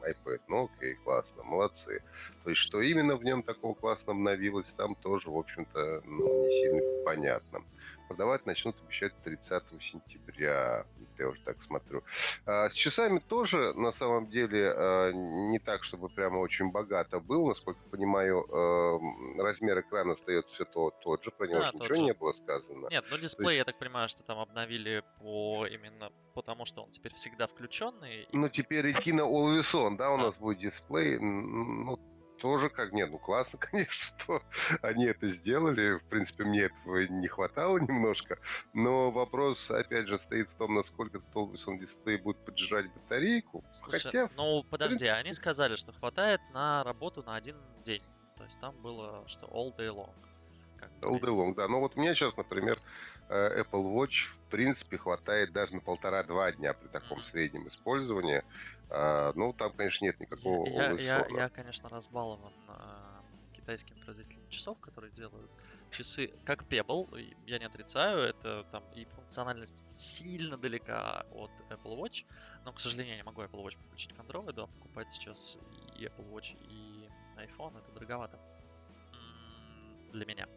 iPad. 0.03 0.41
Ну, 0.47 0.69
окей, 0.73 0.95
классно, 0.95 1.43
молодцы. 1.43 2.03
То 2.43 2.49
есть, 2.49 2.61
что 2.61 2.81
именно 2.81 3.15
в 3.15 3.23
нем 3.23 3.43
такого 3.43 3.73
классно 3.73 4.13
обновилось, 4.13 4.71
там 4.77 4.95
тоже, 4.95 5.29
в 5.29 5.37
общем-то, 5.37 6.01
ну, 6.05 6.45
не 6.45 6.51
сильно 6.51 6.81
понятно. 7.05 7.63
Продавать 8.11 8.45
начнут 8.45 8.75
обещать 8.81 9.13
30 9.23 9.63
сентября. 9.81 10.85
Я 11.17 11.29
уже 11.29 11.41
так 11.43 11.61
смотрю. 11.61 12.03
А, 12.45 12.69
с 12.69 12.73
часами 12.73 13.19
тоже, 13.19 13.73
на 13.73 13.93
самом 13.93 14.29
деле, 14.29 14.73
а, 14.75 15.11
не 15.13 15.59
так, 15.59 15.85
чтобы 15.85 16.09
прямо 16.09 16.39
очень 16.39 16.71
богато 16.71 17.21
был. 17.21 17.47
Насколько 17.47 17.79
понимаю, 17.89 18.45
а, 18.51 18.99
размер 19.41 19.79
экрана 19.79 20.11
остается 20.11 20.53
все 20.53 20.65
то, 20.65 20.91
тот 20.91 21.23
же. 21.23 21.31
Про 21.31 21.47
него 21.47 21.59
да, 21.59 21.71
ничего 21.71 21.95
же. 21.95 22.03
не 22.03 22.13
было 22.13 22.33
сказано. 22.33 22.89
Нет, 22.91 23.05
ну 23.09 23.17
дисплей, 23.17 23.55
есть... 23.55 23.59
я 23.59 23.63
так 23.63 23.79
понимаю, 23.79 24.09
что 24.09 24.23
там 24.23 24.39
обновили 24.39 25.05
по 25.21 25.65
именно 25.67 26.11
потому, 26.33 26.65
что 26.65 26.83
он 26.83 26.91
теперь 26.91 27.13
всегда 27.13 27.47
включенный. 27.47 28.27
Ну, 28.33 28.49
теперь 28.49 28.91
Retina 28.91 29.21
Always 29.21 29.73
On, 29.73 29.95
да, 29.95 30.11
у 30.11 30.17
да. 30.17 30.23
нас 30.23 30.37
будет 30.37 30.59
дисплей. 30.59 31.17
Ну, 31.17 31.97
тоже 32.41 32.69
как 32.69 32.91
нет, 32.91 33.09
ну 33.11 33.19
классно, 33.19 33.59
конечно, 33.71 33.93
что 33.93 34.41
они 34.81 35.05
это 35.05 35.29
сделали. 35.29 35.99
В 35.99 36.03
принципе, 36.05 36.43
мне 36.43 36.61
этого 36.63 37.05
не 37.07 37.27
хватало 37.27 37.77
немножко. 37.77 38.39
Но 38.73 39.11
вопрос, 39.11 39.69
опять 39.69 40.07
же, 40.07 40.17
стоит 40.19 40.49
в 40.49 40.55
том, 40.55 40.73
насколько 40.75 41.19
Dolby 41.33 41.79
дисплей 41.79 42.17
будет 42.17 42.43
поджирать 42.43 42.91
батарейку. 42.93 43.63
Слушай, 43.71 44.01
Хотя, 44.01 44.29
ну 44.35 44.63
подожди, 44.63 44.99
принципе... 44.99 45.19
они 45.19 45.33
сказали, 45.33 45.75
что 45.75 45.93
хватает 45.93 46.41
на 46.53 46.83
работу 46.83 47.23
на 47.23 47.35
один 47.35 47.55
день. 47.83 48.03
То 48.35 48.43
есть 48.43 48.59
там 48.59 48.75
было, 48.81 49.23
что 49.27 49.45
all 49.47 49.75
day 49.77 49.89
long. 49.89 50.13
All 51.01 51.19
day 51.19 51.29
long, 51.29 51.55
да. 51.55 51.67
Но 51.67 51.79
вот 51.79 51.95
у 51.95 51.99
меня 51.99 52.13
сейчас, 52.13 52.35
например, 52.37 52.79
э, 53.29 53.61
Apple 53.61 53.93
Watch 53.93 54.27
в 54.29 54.49
принципе 54.51 54.97
хватает 54.97 55.51
даже 55.51 55.75
на 55.75 55.81
полтора-два 55.81 56.51
дня 56.51 56.73
при 56.73 56.87
таком 56.87 57.23
среднем 57.23 57.67
использовании. 57.67 58.43
А, 58.89 59.31
ну, 59.35 59.53
там, 59.53 59.71
конечно, 59.71 60.05
нет 60.05 60.19
никакого 60.19 60.67
я, 60.67 60.91
я, 60.91 61.25
я, 61.29 61.49
конечно, 61.49 61.87
разбалован 61.87 62.53
а, 62.67 63.23
китайским 63.53 63.95
производителем 64.03 64.49
часов, 64.49 64.77
которые 64.79 65.11
делают 65.13 65.49
часы 65.91 66.31
как 66.45 66.63
Pebble, 66.63 67.35
я 67.45 67.59
не 67.59 67.65
отрицаю, 67.65 68.19
это 68.19 68.65
там 68.71 68.83
и 68.95 69.05
функциональность 69.05 69.89
сильно 69.89 70.57
далека 70.57 71.25
от 71.31 71.51
Apple 71.69 71.97
Watch, 71.97 72.25
но, 72.65 72.73
к 72.73 72.79
сожалению, 72.79 73.13
я 73.13 73.17
не 73.17 73.23
могу 73.23 73.41
Apple 73.41 73.63
Watch 73.63 73.77
подключить 73.77 74.13
к 74.13 74.19
Android, 74.19 74.61
а 74.61 74.67
покупать 74.67 75.09
сейчас 75.09 75.57
и 75.97 76.05
Apple 76.05 76.29
Watch, 76.31 76.57
и 76.69 77.09
iPhone, 77.37 77.77
это 77.77 77.91
дороговато 77.91 78.39
для 80.11 80.25
меня. 80.25 80.47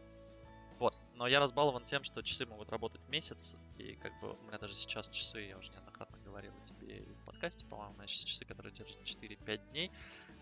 Но 1.15 1.29
я 1.29 1.39
разбалован 1.39 1.85
тем, 1.85 2.03
что 2.03 2.23
часы 2.23 2.45
могут 2.45 2.71
работать 2.71 3.01
месяц, 3.09 3.57
и 3.79 3.95
как 3.95 4.19
бы 4.21 4.33
у 4.33 4.43
меня 4.47 4.59
даже 4.59 4.75
сейчас 4.75 5.09
часы, 5.09 5.43
я 5.43 5.57
уже 5.57 5.71
неоднократно 5.71 6.19
говорил 6.25 6.53
тебе 6.65 7.05
в 7.21 7.25
подкасте, 7.25 7.65
по-моему, 7.67 7.95
у 7.95 7.97
меня 7.99 8.09
сейчас 8.09 8.25
часы, 8.25 8.45
которые 8.45 8.73
держат 8.73 9.01
4-5 9.03 9.71
дней, 9.71 9.93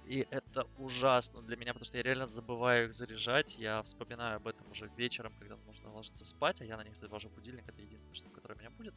и 0.07 0.26
это 0.31 0.67
ужасно 0.79 1.43
для 1.43 1.57
меня, 1.57 1.75
потому 1.75 1.85
что 1.85 1.99
я 1.99 2.02
реально 2.02 2.26
забываю 2.26 2.87
их 2.87 2.95
заряжать, 2.95 3.59
я 3.59 3.83
вспоминаю 3.83 4.37
об 4.37 4.49
этом 4.49 4.71
уже 4.71 4.88
вечером, 4.97 5.35
когда 5.38 5.57
нужно 5.67 5.93
ложиться 5.93 6.25
спать, 6.25 6.62
а 6.62 6.64
я 6.64 6.79
на 6.79 6.85
них 6.85 6.97
завожу 6.97 7.29
будильник, 7.29 7.69
это 7.69 7.83
единственное, 7.83 8.17
что, 8.17 8.31
которое 8.31 8.55
у 8.55 8.59
меня 8.59 8.71
будет. 8.71 8.95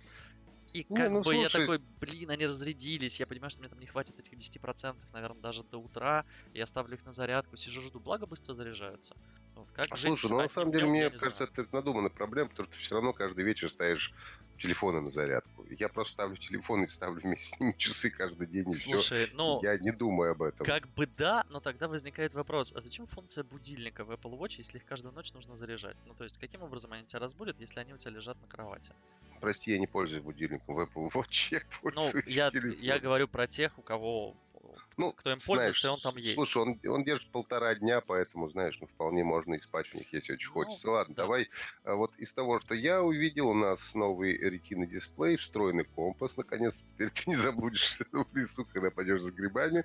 И 0.72 0.84
как 0.84 0.98
не, 0.98 1.10
ну, 1.10 1.20
бы 1.20 1.34
слушай... 1.34 1.42
я 1.42 1.50
такой, 1.50 1.78
блин, 2.02 2.32
они 2.32 2.46
разрядились, 2.46 3.20
я 3.20 3.28
понимаю, 3.28 3.50
что 3.50 3.62
мне 3.62 3.70
там 3.70 3.80
не 3.80 3.86
хватит 3.86 4.18
этих 4.20 4.34
10%, 4.34 4.98
наверное, 5.14 5.42
даже 5.42 5.64
до 5.64 5.78
утра, 5.78 6.26
я 6.54 6.66
ставлю 6.66 6.96
их 6.96 7.06
на 7.06 7.12
зарядку, 7.12 7.56
сижу, 7.58 7.82
жду, 7.82 8.00
благо 8.00 8.26
быстро 8.26 8.54
заряжаются. 8.54 9.16
Вот 9.56 9.72
как 9.72 9.88
а 9.90 9.96
слушай, 9.96 10.30
ну 10.30 10.38
на 10.38 10.50
самом 10.50 10.72
деле, 10.72 10.86
мне 10.86 11.10
кажется, 11.10 11.46
это 11.46 11.66
надуманная 11.72 12.10
проблема, 12.10 12.50
потому 12.50 12.68
что 12.68 12.78
ты 12.78 12.84
все 12.84 12.96
равно 12.96 13.14
каждый 13.14 13.46
вечер 13.46 13.70
ставишь 13.70 14.14
телефоны 14.58 15.02
на 15.02 15.12
зарядку. 15.12 15.66
Я 15.70 15.90
просто 15.90 16.14
ставлю 16.14 16.38
телефон 16.38 16.84
и 16.84 16.88
ставлю 16.88 17.22
вместе 17.22 17.56
с 17.56 17.60
ними 17.60 17.74
часы 17.78 18.10
каждый 18.10 18.48
день. 18.48 18.72
Слушай, 18.72 19.28
все. 19.28 19.36
ну... 19.36 19.60
Я 19.64 19.78
не 19.78 19.92
думаю 19.92 20.32
об 20.32 20.44
этом. 20.44 20.66
Как 20.66 20.88
бы 20.90 21.08
да, 21.18 21.46
но 21.50 21.60
тогда 21.60 21.88
возникает 21.88 22.34
вопрос, 22.34 22.74
а 22.76 22.82
зачем 22.82 23.06
функция 23.06 23.44
будильника 23.44 24.04
в 24.04 24.12
Apple 24.12 24.38
Watch, 24.38 24.56
если 24.58 24.78
их 24.78 24.86
каждую 24.86 25.14
ночь 25.14 25.34
нужно 25.34 25.56
заряжать? 25.56 25.98
Ну, 26.06 26.14
то 26.14 26.24
есть, 26.24 26.38
каким 26.38 26.64
образом 26.64 26.92
они 26.94 27.06
тебя 27.06 27.20
разбудят, 27.20 27.60
если 27.60 27.80
они 27.80 27.94
у 27.94 27.98
тебя 27.98 28.12
лежат 28.12 28.40
на 28.42 28.48
кровати? 28.48 28.94
Прости, 29.42 29.72
я 29.72 29.80
не 29.80 29.88
пользуюсь 29.88 30.24
будильником 30.24 30.76
в 30.76 30.80
Apple 30.80 31.12
Watch, 31.12 31.50
я 31.52 31.60
ну, 31.60 31.92
пользуюсь 31.92 32.26
Ну, 32.26 32.32
я, 32.32 32.52
я 32.80 33.00
говорю 33.00 33.28
про 33.28 33.48
тех, 33.48 33.78
у 33.78 33.82
кого 33.82 34.36
ну, 34.98 35.12
кто 35.12 35.32
им 35.32 35.40
пользуется, 35.46 35.88
знаешь, 35.88 35.98
он 35.98 36.00
там 36.02 36.18
есть. 36.18 36.36
Слушай, 36.36 36.58
он, 36.64 36.80
он 36.88 37.04
держит 37.04 37.30
полтора 37.30 37.76
дня, 37.76 38.02
поэтому, 38.02 38.50
знаешь, 38.50 38.78
ну, 38.80 38.88
вполне 38.88 39.24
можно 39.24 39.56
и 39.56 39.60
спать 39.60 39.88
в 39.88 39.96
них, 39.96 40.12
если 40.14 40.34
очень 40.34 40.48
ну, 40.48 40.54
хочется. 40.54 40.92
Ладно, 40.92 41.16
да. 41.16 41.24
давай. 41.24 41.50
А 41.84 41.96
вот 41.96 42.16
из 42.18 42.34
того, 42.34 42.60
что 42.60 42.74
я 42.76 43.02
увидел, 43.02 43.50
у 43.50 43.54
нас 43.54 43.94
новый 43.94 44.38
ретина 44.38 44.86
дисплей, 44.86 45.38
встроенный 45.38 45.86
компас. 45.86 46.38
Наконец-то 46.38 46.84
теперь 46.94 47.10
ты 47.10 47.30
не 47.30 47.36
забудешься 47.36 48.06
в 48.12 48.36
лесу, 48.36 48.66
когда 48.72 48.92
пойдешь 48.92 49.22
за 49.22 49.32
грибами. 49.32 49.84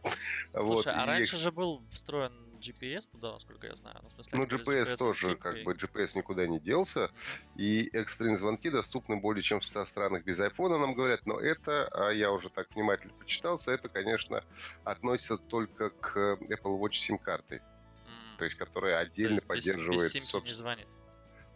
Слушай, 0.53 0.65
вот, 0.67 0.87
а 0.87 1.07
раньше 1.07 1.37
же 1.37 1.51
был 1.51 1.83
встроен 1.91 2.33
GPS 2.61 3.11
туда, 3.11 3.33
насколько 3.33 3.67
я 3.67 3.75
знаю. 3.75 3.99
Ну, 4.03 4.11
смысле, 4.11 4.39
ну 4.39 4.45
GPS, 4.45 4.85
GPS 4.85 4.97
тоже, 4.97 5.37
как 5.37 5.63
бы, 5.65 5.73
GPS 5.73 6.11
никуда 6.15 6.47
не 6.47 6.61
делся. 6.61 7.11
И 7.57 7.89
экстренные 7.93 8.37
звонки 8.37 8.71
доступны 8.71 9.17
более 9.17 9.43
чем 9.43 9.61
в 9.61 9.65
100 9.65 9.87
странах 9.87 10.25
без 10.25 10.39
iPhone, 10.39 10.79
нам 10.79 10.95
говорят. 10.95 11.27
Но 11.27 11.39
это, 11.39 11.89
а 11.89 12.11
я 12.11 12.31
уже 12.31 12.51
так 12.51 12.69
внимательно 12.75 13.13
почитался, 13.15 13.73
это, 13.73 13.89
конечно, 13.89 14.45
относится 14.85 15.37
только 15.37 15.91
к 15.91 16.39
Apple 16.41 16.79
Watch 16.79 16.95
сим-карты. 16.95 17.57
Mm. 17.57 18.39
То 18.39 18.45
есть, 18.45 18.57
которая 18.57 18.99
отдельно 18.99 19.41
То 19.41 19.55
есть 19.55 19.65
поддерживает... 19.65 20.01
Без, 20.01 20.15
без 20.15 20.31
симки 20.31 20.45
не 20.45 20.53
звонит. 20.53 20.89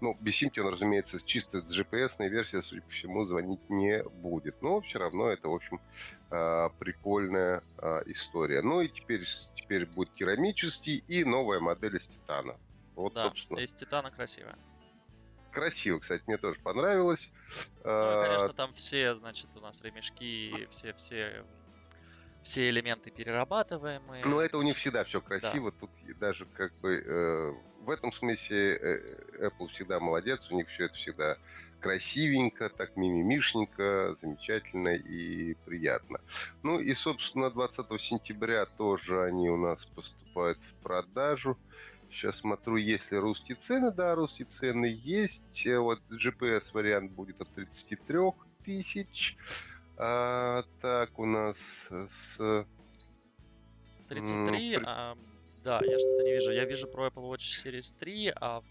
Ну, 0.01 0.19
он, 0.19 0.69
разумеется, 0.69 1.25
чисто 1.25 1.63
с 1.67 1.79
GPS-ной 1.79 2.29
версией, 2.29 2.63
судя 2.63 2.83
по 2.83 2.91
всему, 2.91 3.25
звонить 3.25 3.71
не 3.71 4.03
будет. 4.03 4.61
Но 4.61 4.81
все 4.81 4.99
равно 4.99 5.29
это, 5.29 5.49
в 5.49 5.55
общем, 5.55 5.81
а, 6.31 6.69
прикольная 6.79 7.63
а, 7.79 8.03
история. 8.07 8.61
Ну 8.63 8.81
и 8.81 8.89
теперь, 8.89 9.27
теперь 9.55 9.87
будет 9.87 10.13
керамический 10.15 11.05
и 11.09 11.25
новая 11.25 11.61
модель 11.61 11.97
из 11.97 12.07
титана. 12.07 12.57
Вот, 12.97 13.15
да, 13.15 13.25
собственно. 13.25 13.61
из 13.61 13.75
титана 13.75 14.11
красивая. 14.11 14.59
Красиво, 15.53 16.01
кстати, 16.01 16.23
мне 16.27 16.37
тоже 16.37 16.59
понравилось. 16.61 17.31
Ну, 17.85 17.91
а, 17.91 18.27
конечно, 18.27 18.53
там 18.53 18.75
все, 18.75 19.15
значит, 19.15 19.49
у 19.57 19.61
нас 19.61 19.81
ремешки, 19.83 20.67
все, 20.71 20.93
все 20.95 21.45
все 22.45 22.69
элементы 22.69 23.11
перерабатываемые. 23.11 24.25
Ну, 24.25 24.39
это 24.39 24.59
у 24.59 24.63
них 24.63 24.77
всегда 24.77 25.05
все 25.05 25.21
красиво. 25.21 25.73
Да. 25.73 25.79
Тут 25.81 25.91
даже 26.19 26.45
как 26.47 26.73
бы 26.81 27.03
э, 27.05 27.55
в 27.85 27.91
этом 27.91 28.13
смысле 28.13 28.77
э, 28.77 29.49
Apple 29.49 29.69
всегда 29.69 30.01
молодец. 30.01 30.41
У 30.51 30.57
них 30.57 30.69
все 30.69 30.87
это 30.87 30.95
всегда 30.95 31.37
красивенько, 31.81 32.71
так 32.71 32.97
мимимишненько, 32.97 34.15
замечательно 34.21 34.97
и 34.97 35.55
приятно. 35.67 36.19
Ну 36.63 36.81
и, 36.81 36.95
собственно, 36.95 37.51
20 37.51 38.01
сентября 38.01 38.65
тоже 38.65 39.23
они 39.25 39.51
у 39.51 39.59
нас 39.59 39.85
поступают 39.85 40.59
в 40.59 40.83
продажу. 40.83 41.59
Сейчас 42.11 42.39
смотрю, 42.39 42.77
есть 42.77 43.11
ли 43.13 43.19
русские 43.19 43.57
цены. 43.57 43.91
Да, 43.91 44.15
русские 44.15 44.47
цены 44.47 44.99
есть. 45.03 45.67
Вот 45.67 46.01
GPS-вариант 46.11 47.13
будет 47.13 47.41
от 47.41 47.49
33 47.55 48.19
тысяч. 48.65 49.37
А, 49.97 50.65
так, 50.81 51.19
у 51.19 51.27
нас 51.27 51.59
с... 51.91 52.67
33, 54.09 54.79
а, 54.85 55.17
да, 55.65 55.81
я 55.83 55.99
что-то 55.99 56.23
не 56.23 56.33
вижу. 56.33 56.53
Я 56.53 56.65
вижу 56.67 56.87
про 56.87 57.09
Apple 57.09 57.33
Watch 57.33 57.65
Series 57.65 57.95
3, 57.99 58.35
а... 58.37 58.63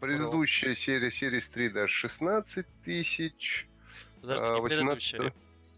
Предыдущая 0.00 0.74
про... 0.74 0.80
серия 0.80 1.08
Series 1.08 1.52
3 1.52 1.68
даже 1.68 1.92
16 1.92 2.66
тысяч. 2.84 3.68
Подожди, 4.22 4.44
а, 4.44 4.58
18... 4.58 5.20
не 5.20 5.32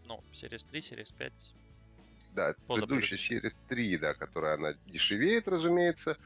Ну, 0.05 0.23
Series 0.31 0.67
3, 0.69 0.79
Series 0.79 1.13
5. 1.17 1.53
Да, 2.33 2.55
предыдущая 2.67 3.17
Series 3.17 3.53
3, 3.67 3.97
да, 3.97 4.13
которая 4.13 4.55
она 4.55 4.73
дешевеет, 4.85 5.47
разумеется. 5.47 6.17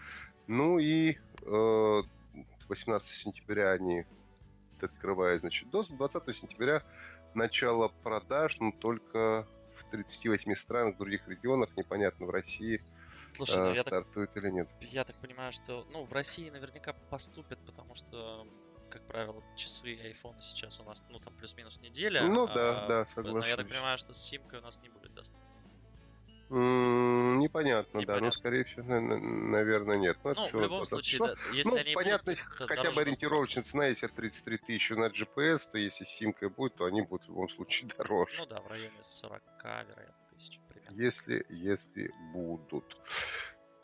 Ну 0.47 0.77
и 0.77 1.17
э, 1.41 2.01
18 2.69 3.07
сентября 3.07 3.71
они 3.71 4.05
открывают, 4.79 5.41
значит, 5.41 5.69
доступ. 5.71 5.97
20 5.97 6.35
сентября 6.35 6.83
начало 7.33 7.91
продаж, 8.03 8.59
но 8.59 8.71
только 8.71 9.47
в 9.77 9.83
38 9.91 10.53
странах, 10.55 10.95
в 10.95 10.97
других 10.99 11.27
регионах, 11.27 11.69
непонятно, 11.75 12.27
в 12.27 12.29
России 12.29 12.81
Слушай, 13.35 13.59
ну, 13.59 13.71
э, 13.71 13.75
я, 13.75 13.83
так, 13.83 13.87
стартует 13.93 14.35
или 14.37 14.49
нет. 14.49 14.69
я 14.81 15.03
так 15.03 15.15
понимаю, 15.21 15.51
что 15.51 15.85
ну, 15.89 16.01
в 16.03 16.11
России 16.11 16.49
наверняка 16.49 16.93
поступят, 17.09 17.59
потому 17.65 17.95
что, 17.95 18.45
как 18.89 19.05
правило, 19.07 19.43
часы 19.55 19.93
и 19.93 20.01
айфоны 20.07 20.41
сейчас 20.41 20.79
у 20.79 20.83
нас, 20.83 21.03
ну, 21.09 21.19
там 21.19 21.33
плюс-минус 21.35 21.81
неделя. 21.81 22.27
Ну 22.27 22.47
да, 22.47 22.53
а, 22.53 22.87
да, 22.87 23.05
Но 23.23 23.45
я 23.45 23.55
так 23.55 23.67
понимаю, 23.67 23.97
что 23.97 24.13
с 24.13 24.19
симкой 24.19 24.59
у 24.59 24.61
нас 24.61 24.81
не 24.81 24.89
будет 24.89 25.13
доступно. 25.13 25.47
М, 26.51 27.39
Непонятно, 27.39 27.93
да, 27.93 27.97
ну, 27.99 28.01
Непонятно. 28.01 28.31
скорее 28.33 28.63
всего, 28.65 28.83
на- 28.83 28.99
на- 28.99 29.17
наверное, 29.17 29.97
нет. 29.97 30.17
это 30.23 30.33
Ну, 30.41 30.49
в 30.49 30.61
любом 30.61 30.83
случае, 30.83 31.19
да, 31.19 31.35
если 31.53 31.69
Ну, 31.69 31.77
они 31.77 31.95
понятно, 31.95 32.33
будут, 32.33 32.45
хотя 32.57 32.91
бы 32.91 33.01
ориентировочная 33.01 33.63
поступать. 33.63 33.71
цена, 33.71 33.85
если 33.87 34.07
33 34.07 34.57
тысячи 34.57 34.93
на 34.93 35.05
GPS, 35.09 35.69
то 35.71 35.77
если 35.77 36.03
с 36.03 36.09
симкой 36.09 36.49
будет, 36.49 36.75
то 36.75 36.85
они 36.85 37.01
будут 37.03 37.23
в 37.25 37.29
любом 37.29 37.47
случае 37.49 37.89
дороже. 37.97 38.35
Ну 38.37 38.45
да, 38.47 38.59
в 38.59 38.67
районе 38.67 39.01
40, 39.01 39.41
вероятно. 39.63 40.20
Если, 40.93 41.45
если 41.49 42.11
будут. 42.33 42.97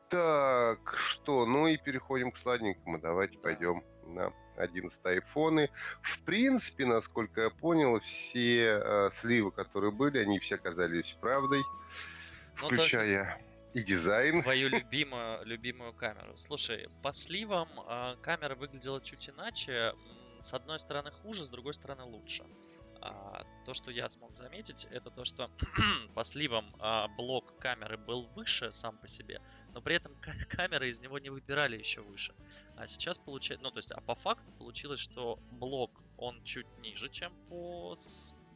Так, 0.09 0.95
что? 0.97 1.45
Ну 1.45 1.67
и 1.67 1.77
переходим 1.77 2.31
к 2.31 2.37
сладенькому. 2.37 2.99
Давайте 2.99 3.35
Да. 3.35 3.41
пойдем 3.41 3.83
на 4.05 4.33
11 4.57 5.05
айфоны. 5.05 5.69
В 6.01 6.21
принципе, 6.23 6.85
насколько 6.85 7.41
я 7.41 7.49
понял, 7.49 7.99
все 7.99 8.81
э, 8.83 9.09
сливы, 9.19 9.51
которые 9.51 9.91
были, 9.91 10.19
они 10.19 10.39
все 10.39 10.55
оказались 10.55 11.17
правдой, 11.19 11.63
Ну, 12.61 12.67
включая 12.67 13.37
и 13.73 13.83
дизайн. 13.83 14.41
Твою 14.41 14.69
любимую, 14.69 15.45
любимую 15.45 15.93
камеру. 15.93 16.35
Слушай, 16.35 16.89
по 17.03 17.13
сливам 17.13 17.69
а, 17.85 18.15
камера 18.17 18.55
выглядела 18.55 19.01
чуть 19.01 19.29
иначе. 19.29 19.93
С 20.41 20.53
одной 20.53 20.79
стороны 20.79 21.11
хуже, 21.11 21.43
с 21.43 21.49
другой 21.49 21.73
стороны 21.73 22.03
лучше. 22.03 22.43
А, 23.01 23.43
то, 23.65 23.73
что 23.73 23.91
я 23.91 24.09
смог 24.09 24.35
заметить, 24.37 24.85
это 24.85 25.09
то, 25.09 25.23
что 25.23 25.49
по 26.15 26.23
сливам 26.23 26.75
а, 26.79 27.07
блок 27.07 27.57
камеры 27.59 27.97
был 27.97 28.27
выше 28.35 28.71
сам 28.71 28.97
по 28.97 29.07
себе, 29.07 29.41
но 29.73 29.81
при 29.81 29.95
этом 29.95 30.15
ка- 30.15 30.33
камеры 30.49 30.89
из 30.89 31.01
него 31.01 31.19
не 31.19 31.29
выбирали 31.29 31.77
еще 31.77 32.01
выше. 32.01 32.33
А 32.75 32.87
сейчас 32.87 33.17
получается, 33.17 33.63
ну 33.63 33.71
то 33.71 33.79
есть, 33.79 33.91
а 33.91 34.01
по 34.01 34.15
факту 34.15 34.51
получилось, 34.53 34.99
что 34.99 35.39
блок 35.51 35.91
он 36.17 36.41
чуть 36.43 36.67
ниже, 36.79 37.09
чем 37.09 37.33
по 37.49 37.95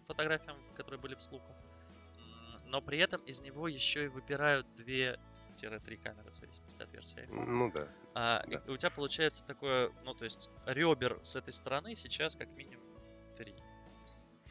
фотографиям, 0.07 0.57
которые 0.75 0.99
были 0.99 1.15
вслух. 1.15 1.43
М, 1.49 2.61
Но 2.65 2.81
при 2.81 2.97
этом 2.99 3.21
из 3.21 3.41
него 3.41 3.67
еще 3.67 4.05
и 4.05 4.07
выбирают 4.07 4.65
2-3 4.77 5.97
камеры 5.97 6.31
в 6.31 6.35
зависимости 6.35 6.81
от 6.81 6.91
версии 6.93 7.21
iPhone. 7.23 7.45
Ну 7.45 7.71
да. 7.71 7.87
А, 8.13 8.43
и 8.47 8.51
да. 8.51 8.63
у 8.67 8.77
тебя 8.77 8.89
получается 8.89 9.45
такое, 9.45 9.91
ну 10.03 10.13
то 10.13 10.25
есть 10.25 10.49
ребер 10.65 11.19
с 11.21 11.35
этой 11.35 11.53
стороны 11.53 11.95
сейчас 11.95 12.35
как 12.35 12.49
минимум 12.55 12.91
3. 13.37 13.53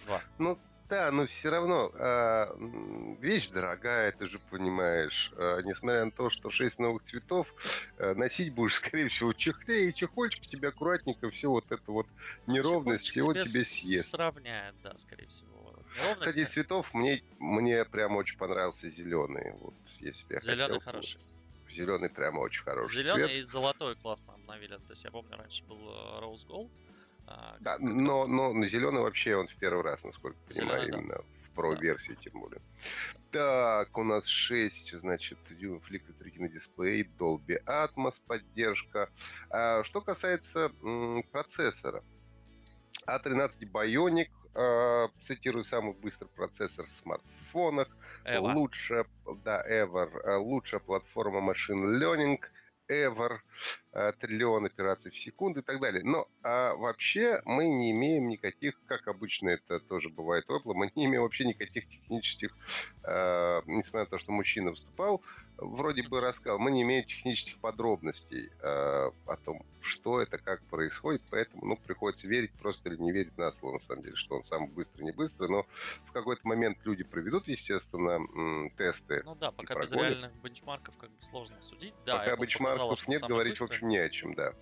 2. 0.06 0.22
Ну 0.38 0.58
да, 0.88 1.12
но 1.12 1.26
все 1.26 1.50
равно 1.50 1.92
м, 1.94 3.14
вещь 3.20 3.48
дорогая, 3.48 4.10
ты 4.10 4.26
же 4.28 4.40
понимаешь. 4.50 5.30
А, 5.36 5.60
несмотря 5.62 6.04
на 6.04 6.10
то, 6.10 6.30
что 6.30 6.50
6 6.50 6.80
новых 6.80 7.04
цветов, 7.04 7.46
а, 7.98 8.14
носить 8.14 8.52
будешь, 8.52 8.74
скорее 8.76 9.08
всего, 9.08 9.30
в 9.30 9.36
чехле, 9.36 9.90
и 9.90 9.94
чехольчик 9.94 10.46
тебе 10.48 10.68
аккуратненько, 10.68 11.30
все 11.30 11.48
вот 11.48 11.64
это 11.70 11.92
вот 11.92 12.06
неровность, 12.48 13.14
его 13.14 13.32
тебе 13.32 13.44
съест. 13.64 14.10
Сравняет, 14.10 14.74
да, 14.82 14.96
скорее 14.96 15.28
всего. 15.28 15.48
Неровность, 15.96 16.18
Кстати, 16.20 16.38
из 16.40 16.48
цветов 16.50 16.92
мне, 16.92 17.22
мне 17.38 17.84
прям 17.84 18.16
очень 18.16 18.36
понравился 18.36 18.88
зеленый. 18.90 19.52
Вот, 19.60 19.74
если 20.00 20.24
я 20.34 20.40
зеленый 20.40 20.74
хотел, 20.78 20.80
хороший. 20.80 21.20
Зеленый 21.70 22.10
прямо 22.10 22.40
очень 22.40 22.64
хороший 22.64 23.02
Зеленый 23.04 23.26
цвет. 23.28 23.38
и 23.38 23.42
золотой 23.42 23.94
классно 23.94 24.34
обновили. 24.34 24.74
То 24.74 24.90
есть 24.90 25.04
я 25.04 25.12
помню, 25.12 25.36
раньше 25.36 25.62
был 25.64 25.78
э, 25.78 26.20
Rose 26.20 26.44
Gold. 26.48 26.68
А, 27.30 27.56
Да, 27.60 27.78
как- 27.78 27.80
как 27.86 27.94
но, 27.96 28.26
но 28.26 28.66
зеленый 28.66 29.00
вообще 29.02 29.36
он 29.36 29.46
в 29.46 29.54
первый 29.56 29.82
раз, 29.84 30.04
насколько 30.04 30.38
понимаю, 30.48 30.86
Зелёный, 30.86 30.90
да. 30.90 30.98
именно 30.98 31.22
в 31.54 31.58
Pro-версии 31.58 32.14
тем 32.20 32.40
более. 32.40 32.60
Так, 33.30 33.96
у 33.96 34.02
нас 34.02 34.26
6, 34.26 34.92
значит, 34.98 35.38
дюймов 35.50 35.88
Liquid 35.90 36.18
Retina 36.20 36.48
дисплей, 36.48 37.02
Dolby 37.18 37.62
Atmos 37.64 38.14
поддержка. 38.26 39.08
А, 39.50 39.84
что 39.84 40.00
касается 40.00 40.72
м, 40.82 41.22
процессора. 41.30 42.02
A13 43.06 43.70
Bionic, 43.70 44.28
а, 44.54 45.08
цитирую, 45.22 45.64
самый 45.64 45.94
быстрый 45.94 46.28
процессор 46.28 46.86
в 46.86 46.88
смартфонах. 46.88 47.88
Эва. 48.24 48.52
Лучшая, 48.52 49.06
да, 49.44 49.64
ever, 49.68 50.10
а, 50.24 50.38
лучшая 50.38 50.80
платформа 50.80 51.38
Machine 51.52 51.98
Learning 52.00 52.38
ever, 52.90 53.38
а, 53.92 54.12
триллион 54.12 54.66
операций 54.66 55.10
в 55.10 55.18
секунду 55.18 55.60
и 55.60 55.62
так 55.62 55.80
далее. 55.80 56.02
Но 56.04 56.28
а, 56.42 56.74
вообще 56.74 57.40
мы 57.44 57.68
не 57.68 57.92
имеем 57.92 58.28
никаких, 58.28 58.74
как 58.86 59.08
обычно 59.08 59.50
это 59.50 59.80
тоже 59.80 60.08
бывает 60.08 60.48
у 60.50 60.58
Apple, 60.58 60.74
мы 60.74 60.90
не 60.94 61.06
имеем 61.06 61.22
вообще 61.22 61.44
никаких 61.44 61.88
технических, 61.88 62.56
а, 63.04 63.62
несмотря 63.66 64.00
на 64.00 64.06
то, 64.06 64.18
что 64.18 64.32
мужчина 64.32 64.70
выступал, 64.70 65.22
вроде 65.60 66.02
бы 66.02 66.20
рассказал, 66.20 66.58
мы 66.58 66.70
не 66.70 66.82
имеем 66.82 67.04
технических 67.04 67.58
подробностей 67.58 68.50
а, 68.62 69.12
о 69.26 69.36
том, 69.36 69.64
что 69.80 70.20
это, 70.20 70.38
как 70.38 70.62
происходит, 70.64 71.22
поэтому, 71.30 71.64
ну, 71.66 71.76
приходится 71.76 72.26
верить 72.26 72.52
просто 72.52 72.88
или 72.88 72.96
не 72.96 73.12
верить 73.12 73.36
на 73.38 73.52
слово, 73.52 73.74
на 73.74 73.78
самом 73.78 74.02
деле, 74.02 74.16
что 74.16 74.36
он 74.36 74.42
самый 74.44 74.68
быстрый, 74.70 75.04
не 75.04 75.12
быстрый, 75.12 75.48
но 75.48 75.66
в 76.06 76.12
какой-то 76.12 76.46
момент 76.46 76.78
люди 76.84 77.04
проведут, 77.04 77.48
естественно, 77.48 78.20
тесты, 78.76 79.22
Ну 79.24 79.34
да, 79.34 79.50
пока 79.50 79.74
без 79.78 79.92
реальных 79.92 80.32
бенчмарков 80.42 80.96
как 80.96 81.10
бы 81.10 81.22
сложно 81.22 81.56
судить. 81.62 81.94
Да, 82.04 82.18
Пока 82.18 82.34
Apple 82.34 82.40
бенчмарков 82.40 83.08
нет, 83.08 83.22
говорить, 83.22 83.58
в 83.58 83.60
быстрый. 83.62 83.76
общем, 83.76 83.88
не 83.88 83.98
о 83.98 84.08
чем, 84.08 84.34
да. 84.34 84.54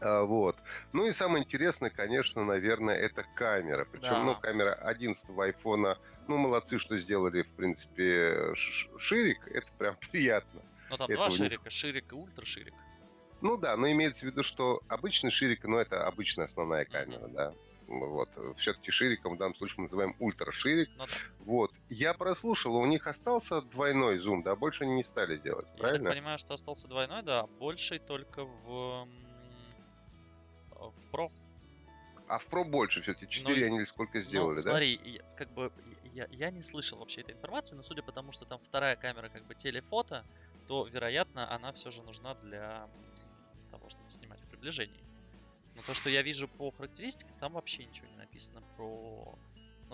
А, 0.00 0.24
вот. 0.24 0.56
Ну 0.92 1.06
и 1.06 1.12
самое 1.12 1.44
интересное, 1.44 1.90
конечно, 1.90 2.44
наверное, 2.44 2.96
это 2.96 3.24
камера. 3.34 3.84
Причем, 3.84 4.08
Да. 4.08 4.22
ну, 4.22 4.36
камера 4.36 4.74
11 4.74 5.38
айфона, 5.38 5.98
ну, 6.28 6.36
молодцы, 6.38 6.78
что 6.78 6.98
сделали, 6.98 7.42
в 7.42 7.50
принципе, 7.50 8.54
ширик. 8.98 9.46
Это 9.48 9.66
прям 9.78 9.96
приятно. 10.12 10.62
Ну 10.90 10.96
там 10.96 11.06
это 11.06 11.14
два 11.16 11.26
у 11.26 11.28
них. 11.28 11.36
ширика, 11.38 11.70
ширик 11.70 12.12
и 12.12 12.14
ультра 12.14 12.44
ширик. 12.44 12.74
Ну 13.40 13.56
да, 13.56 13.76
но 13.76 13.90
имеется 13.90 14.22
в 14.22 14.30
виду, 14.30 14.42
что 14.42 14.80
обычный 14.88 15.30
ширик, 15.30 15.64
ну, 15.64 15.76
это 15.78 16.06
обычная 16.06 16.46
основная 16.46 16.84
камера, 16.84 17.26
да. 17.28 17.52
Ну, 17.88 18.08
Вот. 18.10 18.30
Все-таки 18.56 18.90
шириком 18.90 19.34
в 19.34 19.38
данном 19.38 19.54
случае 19.56 19.74
мы 19.78 19.82
называем 19.84 20.16
ультраширик. 20.18 20.88
Ну 20.96 21.04
да. 21.04 21.12
Вот. 21.40 21.70
Я 21.90 22.14
прослушал, 22.14 22.76
у 22.76 22.86
них 22.86 23.06
остался 23.06 23.60
двойной 23.60 24.18
зум, 24.18 24.42
да, 24.42 24.56
больше 24.56 24.84
они 24.84 24.94
не 24.94 25.04
стали 25.04 25.36
делать, 25.36 25.66
Я 25.74 25.78
правильно? 25.80 26.10
понимаю, 26.10 26.38
что 26.38 26.54
остался 26.54 26.88
двойной, 26.88 27.22
да, 27.22 27.46
больший 27.58 27.98
только 27.98 28.44
в, 28.44 29.06
в 30.70 30.94
Pro. 31.12 31.30
А 32.26 32.38
в 32.38 32.46
Pro 32.48 32.64
больше 32.64 33.02
все-таки. 33.02 33.28
4 33.28 33.60
Ну, 33.60 33.66
они 33.66 33.76
или 33.78 33.84
сколько 33.84 34.22
сделали, 34.22 34.56
ну, 34.56 34.62
да? 34.62 34.70
смотри, 34.70 34.98
я- 35.04 35.22
как 35.36 35.50
бы 35.52 35.70
я, 36.14 36.26
я 36.30 36.50
не 36.50 36.62
слышал 36.62 36.98
вообще 36.98 37.22
этой 37.22 37.34
информации, 37.34 37.74
но 37.74 37.82
судя 37.82 38.02
по 38.02 38.12
тому, 38.12 38.30
что 38.32 38.44
там 38.46 38.60
вторая 38.60 38.96
камера 38.96 39.28
как 39.28 39.44
бы 39.46 39.54
телефото, 39.54 40.24
то, 40.66 40.86
вероятно, 40.86 41.50
она 41.50 41.72
все 41.72 41.90
же 41.90 42.02
нужна 42.02 42.34
для 42.36 42.88
того, 43.70 43.88
чтобы 43.88 44.10
снимать 44.10 44.40
в 44.40 44.48
приближении. 44.48 45.04
Но 45.74 45.82
то, 45.82 45.92
что 45.92 46.08
я 46.08 46.22
вижу 46.22 46.48
по 46.48 46.70
характеристикам, 46.70 47.36
там 47.38 47.52
вообще 47.54 47.84
ничего 47.84 48.08
не 48.08 48.16
написано 48.16 48.62
про... 48.76 49.36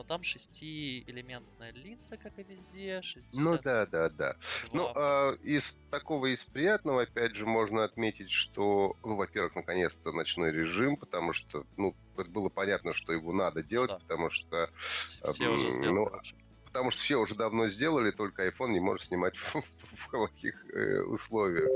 Но 0.01 0.05
там 0.05 0.23
шестиэлементная 0.23 1.73
линза, 1.73 2.17
как 2.17 2.39
и 2.39 2.43
везде, 2.43 3.03
60 3.03 3.39
Ну 3.39 3.59
да, 3.63 3.85
да, 3.85 4.09
да. 4.09 4.35
Ну, 4.73 4.85
Два. 4.85 4.93
а, 4.97 5.33
из 5.43 5.79
такого, 5.91 6.35
из 6.35 6.43
приятного, 6.43 7.03
опять 7.03 7.37
же, 7.37 7.45
можно 7.45 7.85
отметить, 7.85 8.31
что, 8.31 8.97
ну, 9.05 9.17
во-первых, 9.17 9.55
наконец-то 9.57 10.13
ночной 10.13 10.53
режим, 10.53 10.97
потому 10.97 11.35
что, 11.35 11.67
ну, 11.77 11.95
было 12.29 12.49
понятно, 12.49 12.95
что 12.95 13.13
его 13.13 13.35
надо 13.35 13.63
делать, 13.63 13.91
да. 13.91 13.99
потому 13.99 14.31
что, 14.31 14.71
Все 14.75 15.49
уже 15.49 15.69
сделали, 15.69 15.95
ну, 15.95 16.05
в 16.09 16.15
общем-то. 16.15 16.50
Потому 16.73 16.91
что 16.91 17.01
все 17.03 17.17
уже 17.17 17.35
давно 17.35 17.69
сделали, 17.69 18.11
только 18.13 18.47
iPhone 18.47 18.71
не 18.71 18.81
может 18.81 19.07
снимать 19.07 19.37
в, 19.39 19.55
в 19.97 20.11
плохих 20.11 20.55
э, 20.73 21.01
условиях, 21.03 21.69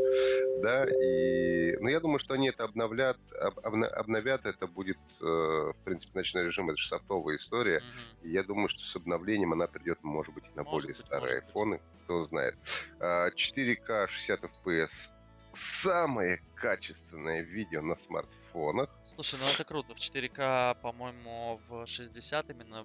да, 0.62 0.84
и, 0.84 1.76
ну, 1.80 1.88
я 1.88 2.00
думаю, 2.00 2.18
что 2.20 2.34
они 2.34 2.48
это 2.48 2.64
обновлят, 2.64 3.18
об- 3.40 3.58
обна- 3.60 3.88
обновят, 3.88 4.46
это 4.46 4.66
будет, 4.66 4.98
э, 5.20 5.24
в 5.24 5.76
принципе, 5.84 6.18
ночной 6.18 6.44
режим, 6.44 6.70
это 6.70 6.78
же 6.78 6.88
софтовая 6.88 7.36
история, 7.36 7.80
Мгм. 7.80 8.28
и 8.28 8.30
я 8.32 8.42
думаю, 8.44 8.68
что 8.68 8.80
с 8.84 8.96
обновлением 8.96 9.52
она 9.52 9.66
придет, 9.66 9.98
может 10.02 10.32
быть, 10.34 10.44
и 10.44 10.56
на 10.56 10.62
Может 10.62 10.88
более 10.88 10.96
быть, 10.96 11.04
старые 11.06 11.40
айфоны, 11.40 11.80
кто 12.04 12.24
знает. 12.24 12.54
А, 13.00 13.30
4К 13.30 14.06
60 14.08 14.40
FPS. 14.44 15.12
Самое 15.52 16.42
качественное 16.56 17.42
видео 17.42 17.80
на 17.80 17.96
смартфонах. 17.96 18.90
Слушай, 19.06 19.38
ну 19.40 19.46
это 19.54 19.64
круто. 19.64 19.94
В 19.94 19.98
4К, 19.98 20.74
по-моему, 20.82 21.60
в 21.68 21.86
60 21.86 22.50
именно, 22.50 22.84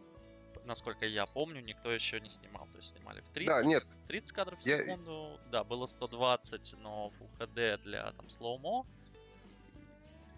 насколько 0.70 1.06
я 1.06 1.26
помню, 1.26 1.62
никто 1.62 1.92
еще 1.92 2.22
не 2.22 2.30
снимал. 2.30 2.66
То 2.72 2.78
есть 2.78 2.90
снимали 2.96 3.20
в 3.22 3.30
30. 3.30 3.48
Да, 3.48 3.64
нет. 3.64 3.86
30 4.08 4.32
кадров 4.32 4.60
в 4.60 4.66
Я- 4.66 4.78
секунду. 4.78 5.38
Да, 5.52 5.64
было 5.66 5.86
120, 5.86 6.76
но 6.80 7.12
Full 7.20 7.38
HD 7.40 7.78
для 7.80 8.12
там 8.14 8.30
slow-mo. 8.30 8.86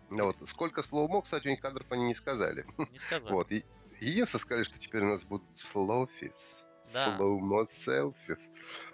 Ну 0.09 0.25
Вот. 0.25 0.35
Сколько 0.49 0.83
slow-mo, 0.83 1.21
кстати, 1.21 1.47
у 1.47 1.51
них 1.51 1.61
кадров 1.61 1.85
они 1.91 2.05
не 2.05 2.15
сказали. 2.15 2.65
Не 2.91 2.99
сказали. 2.99 3.31
Вот. 3.31 3.51
И 3.51 3.63
единственное, 3.99 4.41
сказали, 4.41 4.63
что 4.65 4.79
теперь 4.79 5.03
у 5.03 5.09
нас 5.13 5.23
будут 5.23 5.47
slofies. 5.55 6.67
Да. 6.93 7.15
Slow-mo 7.17 7.65
selfies. 7.69 8.39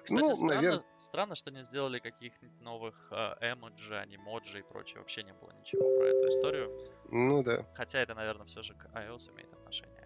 Кстати, 0.04 0.19
ну, 0.21 0.36
странно, 0.36 0.52
навер- 0.62 0.84
странно, 1.00 1.36
что 1.36 1.50
не 1.52 1.63
сделали 1.63 2.00
каких-нибудь 2.00 2.62
новых 2.62 3.08
э, 3.12 3.54
emoji, 3.54 3.95
Animoji 3.97 4.60
и 4.60 4.62
прочее. 4.62 5.00
Вообще 5.00 5.23
не 5.23 5.34
было 5.34 5.52
ничего 5.54 5.84
про 5.97 6.08
эту 6.08 6.28
историю. 6.30 6.91
Ну 7.10 7.41
да. 7.43 7.65
Хотя 7.76 8.00
это, 8.00 8.13
наверное, 8.13 8.45
все 8.45 8.62
же 8.62 8.73
к 8.76 8.86
iOS 8.93 9.32
имеет 9.34 9.52
отношение, 9.54 9.96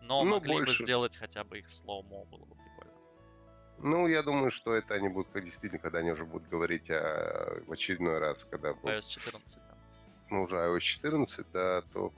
Но 0.00 0.24
ну, 0.24 0.30
могли 0.30 0.52
больше. 0.52 0.78
бы 0.78 0.84
сделать 0.84 1.16
хотя 1.16 1.44
бы 1.44 1.58
их 1.58 1.68
в 1.68 1.74
слоумо, 1.74 2.24
было 2.24 2.44
бы 2.44 2.54
прикольно. 2.54 2.92
Ну, 3.78 4.08
я 4.08 4.22
думаю, 4.22 4.50
что 4.50 4.74
это 4.74 4.94
они 4.94 5.08
будут 5.08 5.32
действительно, 5.32 5.78
когда 5.78 5.98
они 5.98 6.10
уже 6.12 6.24
будут 6.24 6.48
говорить 6.48 6.90
о, 6.90 7.62
в 7.66 7.72
очередной 7.72 8.18
раз, 8.18 8.44
когда 8.44 8.74
будет... 8.74 8.96
iOS 8.96 9.08
14, 9.08 9.58
да. 9.58 9.78
Ну, 10.30 10.42
уже 10.42 10.56
iOS 10.56 10.80
14, 10.80 11.46
да, 11.52 11.82
то 11.92 12.12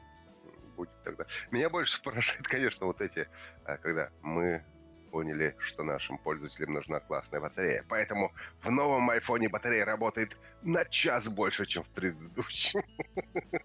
будет 0.76 0.90
тогда. 1.04 1.26
Меня 1.50 1.70
больше 1.70 2.02
поражает, 2.04 2.46
конечно, 2.46 2.86
вот 2.86 3.00
эти, 3.00 3.28
а, 3.64 3.76
когда 3.76 4.10
мы 4.22 4.64
поняли, 5.10 5.54
что 5.58 5.84
нашим 5.84 6.16
пользователям 6.18 6.72
нужна 6.72 6.98
классная 7.00 7.40
батарея. 7.40 7.84
Поэтому 7.88 8.32
в 8.62 8.70
новом 8.70 9.10
айфоне 9.10 9.48
батарея 9.50 9.84
работает 9.84 10.36
на 10.62 10.84
час 10.86 11.30
больше, 11.32 11.66
чем 11.66 11.84
в 11.84 11.88
предыдущем. 11.90 12.82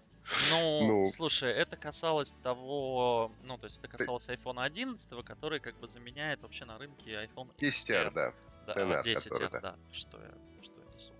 Ну, 0.50 0.86
ну, 0.86 1.04
слушай, 1.06 1.50
это 1.50 1.76
касалось 1.76 2.34
того, 2.42 3.32
ну, 3.42 3.56
то 3.56 3.64
есть 3.64 3.78
это 3.78 3.88
касалось 3.88 4.28
iPhone 4.28 4.62
11, 4.62 5.24
который 5.24 5.60
как 5.60 5.78
бы 5.78 5.86
заменяет 5.86 6.42
вообще 6.42 6.64
на 6.64 6.78
рынке 6.78 7.12
iPhone 7.12 7.54
10R, 7.56 8.12
да. 8.12 8.34
Да, 8.66 9.00
10R, 9.00 9.50
да. 9.50 9.60
да. 9.60 9.76
Что 9.92 10.18
я, 10.18 10.34
что 10.62 10.74
я 10.80 10.94
несу. 10.94 11.12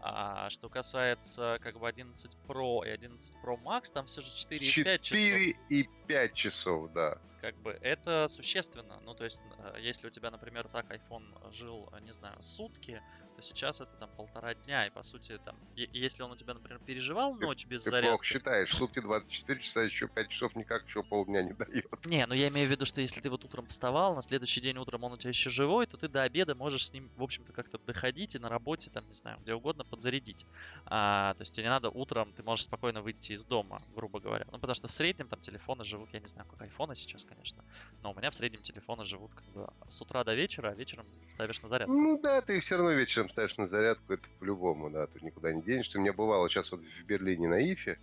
А 0.00 0.48
что 0.50 0.68
касается 0.68 1.58
как 1.60 1.78
бы 1.78 1.88
11 1.88 2.30
Pro 2.46 2.86
и 2.86 2.90
11 2.90 3.34
Pro 3.42 3.60
Max, 3.62 3.92
там 3.92 4.06
все 4.06 4.20
же 4.22 4.32
4,5 4.32 4.98
часов. 5.00 5.18
4,5 5.18 6.32
часов, 6.32 6.92
да. 6.92 7.18
Как 7.40 7.54
бы 7.56 7.78
это 7.82 8.26
существенно. 8.28 8.98
Ну, 9.04 9.14
то 9.14 9.24
есть, 9.24 9.40
э, 9.58 9.76
если 9.80 10.06
у 10.06 10.10
тебя, 10.10 10.30
например, 10.30 10.68
так 10.68 10.90
iPhone 10.90 11.52
жил, 11.52 11.92
не 12.02 12.12
знаю, 12.12 12.42
сутки, 12.42 13.02
то 13.36 13.42
сейчас 13.42 13.80
это 13.80 13.94
там 13.98 14.10
полтора 14.16 14.54
дня, 14.54 14.86
и 14.86 14.90
по 14.90 15.02
сути 15.02 15.38
там, 15.44 15.56
если 15.74 16.22
он 16.22 16.32
у 16.32 16.36
тебя, 16.36 16.54
например, 16.54 16.80
переживал 16.80 17.34
ночь 17.34 17.66
без 17.66 17.84
ты 17.84 17.90
зарядки... 17.90 18.08
плохо 18.08 18.24
считаешь, 18.24 18.74
сутки 18.74 19.00
24 19.00 19.60
часа, 19.60 19.82
еще 19.82 20.08
5 20.08 20.28
часов 20.28 20.56
никак 20.56 20.86
еще 20.86 21.02
полдня 21.02 21.42
не 21.42 21.52
дает. 21.52 22.06
Не, 22.06 22.26
ну 22.26 22.34
я 22.34 22.48
имею 22.48 22.66
в 22.66 22.70
виду, 22.70 22.86
что 22.86 23.00
если 23.02 23.20
ты 23.20 23.28
вот 23.28 23.44
утром 23.44 23.66
вставал, 23.66 24.14
на 24.14 24.22
следующий 24.22 24.62
день 24.62 24.78
утром 24.78 25.04
он 25.04 25.12
у 25.12 25.16
тебя 25.16 25.30
еще 25.30 25.50
живой, 25.50 25.86
то 25.86 25.98
ты 25.98 26.08
до 26.08 26.22
обеда 26.22 26.54
можешь 26.54 26.86
с 26.86 26.92
ним, 26.92 27.10
в 27.16 27.22
общем-то, 27.22 27.52
как-то 27.52 27.78
доходить 27.78 28.34
и 28.34 28.38
на 28.38 28.48
работе, 28.48 28.90
там, 28.90 29.06
не 29.08 29.14
знаю, 29.14 29.38
где 29.40 29.54
угодно 29.54 29.84
подзарядить. 29.84 30.46
А, 30.86 31.34
то 31.34 31.42
есть 31.42 31.52
тебе 31.52 31.64
не 31.64 31.70
надо 31.70 31.90
утром, 31.90 32.32
ты 32.32 32.42
можешь 32.42 32.64
спокойно 32.64 33.02
выйти 33.02 33.32
из 33.32 33.44
дома, 33.44 33.82
грубо 33.94 34.18
говоря. 34.18 34.46
Ну, 34.50 34.58
потому 34.58 34.74
что 34.74 34.88
в 34.88 34.92
среднем 34.92 35.28
там 35.28 35.40
телефоны 35.40 35.84
живут, 35.84 36.08
я 36.14 36.20
не 36.20 36.26
знаю, 36.26 36.48
как 36.48 36.62
айфоны 36.62 36.96
сейчас, 36.96 37.24
конечно, 37.24 37.62
но 38.02 38.12
у 38.12 38.14
меня 38.14 38.30
в 38.30 38.34
среднем 38.34 38.62
телефоны 38.62 39.04
живут 39.04 39.34
как 39.34 39.44
бы 39.50 39.68
с 39.88 40.00
утра 40.00 40.24
до 40.24 40.34
вечера, 40.34 40.70
а 40.70 40.74
вечером 40.74 41.06
ставишь 41.28 41.60
на 41.60 41.68
зарядку. 41.68 41.92
Ну 41.92 42.18
да, 42.22 42.40
ты 42.40 42.60
все 42.60 42.76
равно 42.76 42.92
вечером 42.92 43.25
ставишь 43.28 43.56
на 43.56 43.66
зарядку, 43.66 44.12
это 44.12 44.24
по-любому, 44.38 44.90
да, 44.90 45.06
ты 45.06 45.20
никуда 45.24 45.52
не 45.52 45.62
денешься. 45.62 45.98
У 45.98 46.00
меня 46.00 46.12
бывало 46.12 46.48
сейчас 46.48 46.70
вот 46.70 46.80
в 46.80 47.04
Берлине 47.04 47.48
на 47.48 47.58
Ифе, 47.72 47.98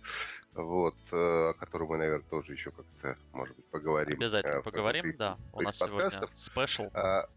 вот, 0.54 0.96
э, 1.12 1.16
о 1.16 1.54
котором 1.54 1.88
мы, 1.88 1.98
наверное, 1.98 2.26
тоже 2.28 2.52
еще 2.52 2.70
как-то, 2.70 3.16
может 3.32 3.56
быть, 3.56 3.66
поговорим. 3.66 4.16
Обязательно 4.16 4.58
э, 4.58 4.62
поговорим, 4.62 5.16
да. 5.16 5.38
У 5.52 5.62
нас 5.62 5.78
подкастов. 5.78 6.30
сегодня 6.34 6.36
спешл. 6.36 6.90
А, 6.94 7.28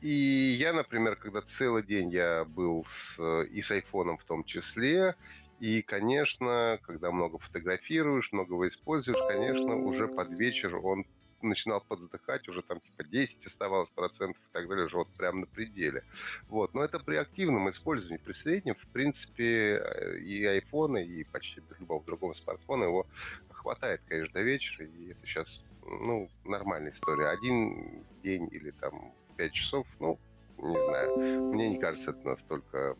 и 0.00 0.56
я, 0.58 0.72
например, 0.72 1.16
когда 1.16 1.42
целый 1.42 1.82
день 1.82 2.10
я 2.10 2.44
был 2.44 2.86
с, 2.88 3.44
и 3.44 3.60
с 3.60 3.70
айфоном 3.70 4.16
в 4.18 4.24
том 4.24 4.44
числе, 4.44 5.16
и, 5.60 5.82
конечно, 5.82 6.78
когда 6.82 7.10
много 7.10 7.38
фотографируешь, 7.38 8.32
много 8.32 8.54
его 8.54 8.68
используешь, 8.68 9.18
конечно, 9.28 9.76
уже 9.76 10.08
под 10.08 10.30
вечер 10.30 10.76
он 10.76 11.06
начинал 11.48 11.80
подздыхать, 11.80 12.48
уже 12.48 12.62
там 12.62 12.80
типа 12.80 13.04
10 13.04 13.46
оставалось 13.46 13.90
процентов 13.90 14.42
и 14.48 14.52
так 14.52 14.68
далее, 14.68 14.86
уже 14.86 14.96
вот 14.96 15.08
прям 15.16 15.40
на 15.40 15.46
пределе. 15.46 16.04
Вот. 16.48 16.74
Но 16.74 16.82
это 16.82 16.98
при 16.98 17.16
активном 17.16 17.70
использовании, 17.70 18.22
при 18.22 18.32
среднем, 18.32 18.74
в 18.74 18.86
принципе, 18.88 19.78
э, 19.78 20.18
и 20.18 20.44
айфона, 20.44 20.98
и 20.98 21.24
почти 21.24 21.62
любого 21.78 22.04
другого 22.04 22.34
смартфона 22.34 22.84
его 22.84 23.06
хватает, 23.50 24.02
конечно, 24.08 24.34
до 24.34 24.42
вечера, 24.42 24.86
и 24.86 25.10
это 25.10 25.26
сейчас, 25.26 25.62
ну, 25.82 26.28
нормальная 26.44 26.92
история. 26.92 27.28
Один 27.28 28.04
день 28.22 28.48
или 28.52 28.70
там 28.72 29.14
5 29.36 29.52
часов, 29.52 29.86
ну, 30.00 30.18
не 30.58 30.82
знаю, 30.84 31.16
мне 31.52 31.70
не 31.70 31.78
кажется 31.78 32.10
это 32.10 32.28
настолько 32.28 32.96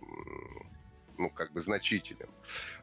ну, 1.19 1.31
как 1.31 1.53
бы 1.53 1.61
значительным. 1.61 2.29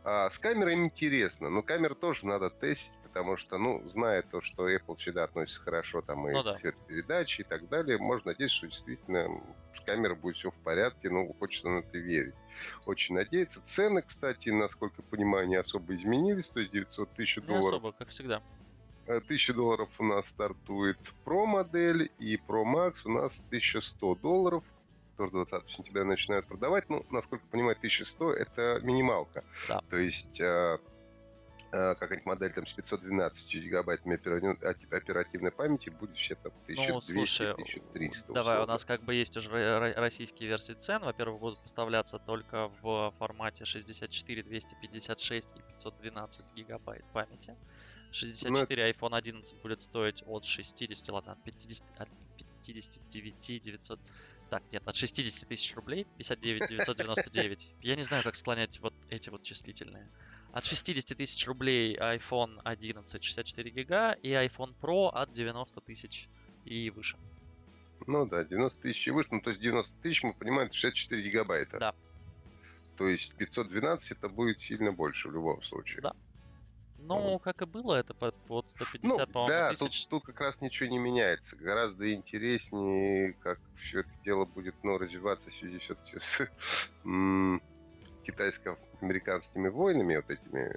А 0.04 0.30
с 0.30 0.38
камерой 0.38 0.76
интересно, 0.76 1.50
но 1.50 1.62
камеру 1.62 1.96
тоже 1.96 2.26
надо 2.26 2.50
тестить, 2.50 2.94
потому 3.12 3.36
что, 3.36 3.58
ну, 3.58 3.84
зная 3.90 4.22
то, 4.22 4.42
что 4.42 4.70
Apple 4.70 4.96
всегда 4.98 5.26
относится 5.26 5.60
хорошо, 5.62 6.02
там, 6.02 6.28
и 6.30 6.32
ну, 6.32 6.44
да. 6.44 6.56
цветопередачи 6.56 7.42
и 7.42 7.44
так 7.44 7.68
далее, 7.68 7.98
можно 7.98 8.32
надеяться, 8.32 8.58
что 8.58 8.68
действительно 8.68 9.42
с 9.76 9.82
камерой 9.82 10.16
будет 10.16 10.38
все 10.38 10.50
в 10.50 10.56
порядке, 10.56 11.10
ну, 11.10 11.34
хочется 11.38 11.68
на 11.68 11.80
это 11.80 11.98
верить. 11.98 12.34
Очень 12.86 13.16
надеяться. 13.16 13.62
Цены, 13.66 14.02
кстати, 14.02 14.50
насколько 14.50 15.02
понимаю, 15.02 15.48
не 15.48 15.58
особо 15.58 15.94
изменились, 15.96 16.48
то 16.50 16.62
есть 16.62 16.72
900 16.72 17.14
тысяч 17.14 17.36
долларов. 17.36 17.64
Не 17.64 17.68
особо, 17.68 17.92
как 17.92 18.10
всегда. 18.10 18.42
1000 19.08 19.54
долларов 19.54 19.90
у 20.00 20.04
нас 20.06 20.28
стартует 20.28 20.98
Pro 21.26 21.46
модель, 21.46 22.12
и 22.18 22.38
Pro 22.38 22.64
Max 22.64 23.02
у 23.06 23.10
нас 23.10 23.44
1100 23.48 24.16
долларов. 24.16 24.64
Тоже 25.18 25.32
20 25.32 25.70
сентября 25.70 26.06
начинают 26.06 26.46
продавать. 26.46 26.90
Ну, 26.90 27.06
насколько 27.12 27.44
я 27.44 27.52
понимаю, 27.52 27.76
1100 27.78 28.34
это 28.34 28.80
минималка. 28.84 29.44
Да. 29.68 29.82
То 29.90 29.98
есть 29.98 30.40
э, 30.40 30.78
Э, 30.82 30.91
какая-нибудь 31.72 32.26
модель 32.26 32.54
там 32.54 32.68
с 32.68 32.74
512 32.74 33.54
гигабайтами 33.56 34.16
оперативной 34.16 35.52
памяти 35.52 35.90
будет 35.90 36.12
вообще 36.12 36.36
там 36.36 36.52
1200-1300. 36.68 38.26
Ну, 38.28 38.34
давай, 38.34 38.62
у 38.62 38.66
нас 38.66 38.84
как 38.86 39.04
бы 39.04 39.16
есть 39.16 39.38
уже 39.38 39.94
российские 39.96 40.50
версии 40.50 40.74
цен. 40.74 41.02
Во-первых, 41.02 41.40
будут 41.40 41.60
поставляться 41.60 42.20
только 42.20 42.70
в 42.82 43.14
формате 43.18 43.66
64, 43.66 44.44
256 44.44 45.58
и 45.58 45.62
512 45.62 46.54
гигабайт 46.54 47.06
памяти. 47.14 47.56
64 48.12 48.84
ну, 48.84 48.90
iPhone 48.90 49.16
11 49.16 49.62
будет 49.62 49.82
стоить 49.82 50.24
от 50.28 50.44
60, 50.44 51.10
ладно, 51.10 51.32
от 51.34 51.44
50, 51.44 52.02
от 52.02 52.10
59 52.66 53.62
900 53.62 54.00
так, 54.50 54.64
нет, 54.74 54.86
от 54.86 54.96
60 54.98 55.48
тысяч 55.48 55.74
рублей, 55.76 56.06
59 56.18 56.68
999. 56.68 57.76
Я 57.82 57.96
не 57.96 58.04
знаю, 58.04 58.22
как 58.22 58.36
склонять 58.36 58.82
вот 58.82 58.94
эти 59.10 59.30
вот 59.30 59.44
числительные. 59.44 60.10
От 60.54 60.66
60 60.66 61.18
тысяч 61.18 61.48
рублей 61.48 61.98
iPhone 61.98 62.60
11 62.64 63.24
64 63.24 63.70
гига 63.72 64.14
и 64.14 64.32
iPhone 64.32 64.74
Pro 64.82 65.10
от 65.10 65.32
90 65.32 65.82
тысяч 65.82 66.28
и 66.66 66.90
выше. 66.90 67.18
Ну 68.08 68.26
да, 68.26 68.44
90 68.44 68.82
тысяч 68.82 69.08
и 69.08 69.12
выше. 69.12 69.30
Ну, 69.32 69.42
то 69.42 69.52
есть 69.52 69.62
90 69.62 70.02
тысяч, 70.02 70.24
мы 70.24 70.34
понимаем, 70.34 70.72
64 70.72 71.22
гигабайта. 71.22 71.80
Да. 71.80 71.96
То 72.98 73.08
есть 73.08 73.34
512 73.36 74.12
это 74.12 74.30
будет 74.30 74.62
сильно 74.62 74.92
больше 74.92 75.30
в 75.30 75.34
любом 75.34 75.64
случае. 75.64 76.02
Да. 76.02 76.14
Ну, 77.00 77.40
как 77.40 77.62
и 77.62 77.66
было, 77.66 77.96
это 77.96 78.14
под, 78.14 78.36
под 78.48 78.70
150, 78.70 79.04
ну, 79.04 79.26
по-моему, 79.26 79.50
да, 79.50 79.74
тысяч. 79.74 80.08
Тут, 80.08 80.22
тут 80.22 80.26
как 80.26 80.42
раз 80.42 80.62
ничего 80.62 80.88
не 80.90 81.00
меняется. 81.00 81.56
Гораздо 81.56 82.14
интереснее, 82.14 83.34
как 83.42 83.60
все 83.78 84.02
это 84.02 84.10
дело 84.24 84.46
будет 84.46 84.76
ну, 84.84 84.98
развиваться 84.98 85.50
в 85.50 85.54
связи 85.54 85.80
все-таки 85.80 86.20
с 86.20 86.48
китайско-американскими 88.22 89.70
войнами 89.70 90.16
вот 90.16 90.30
этими. 90.30 90.74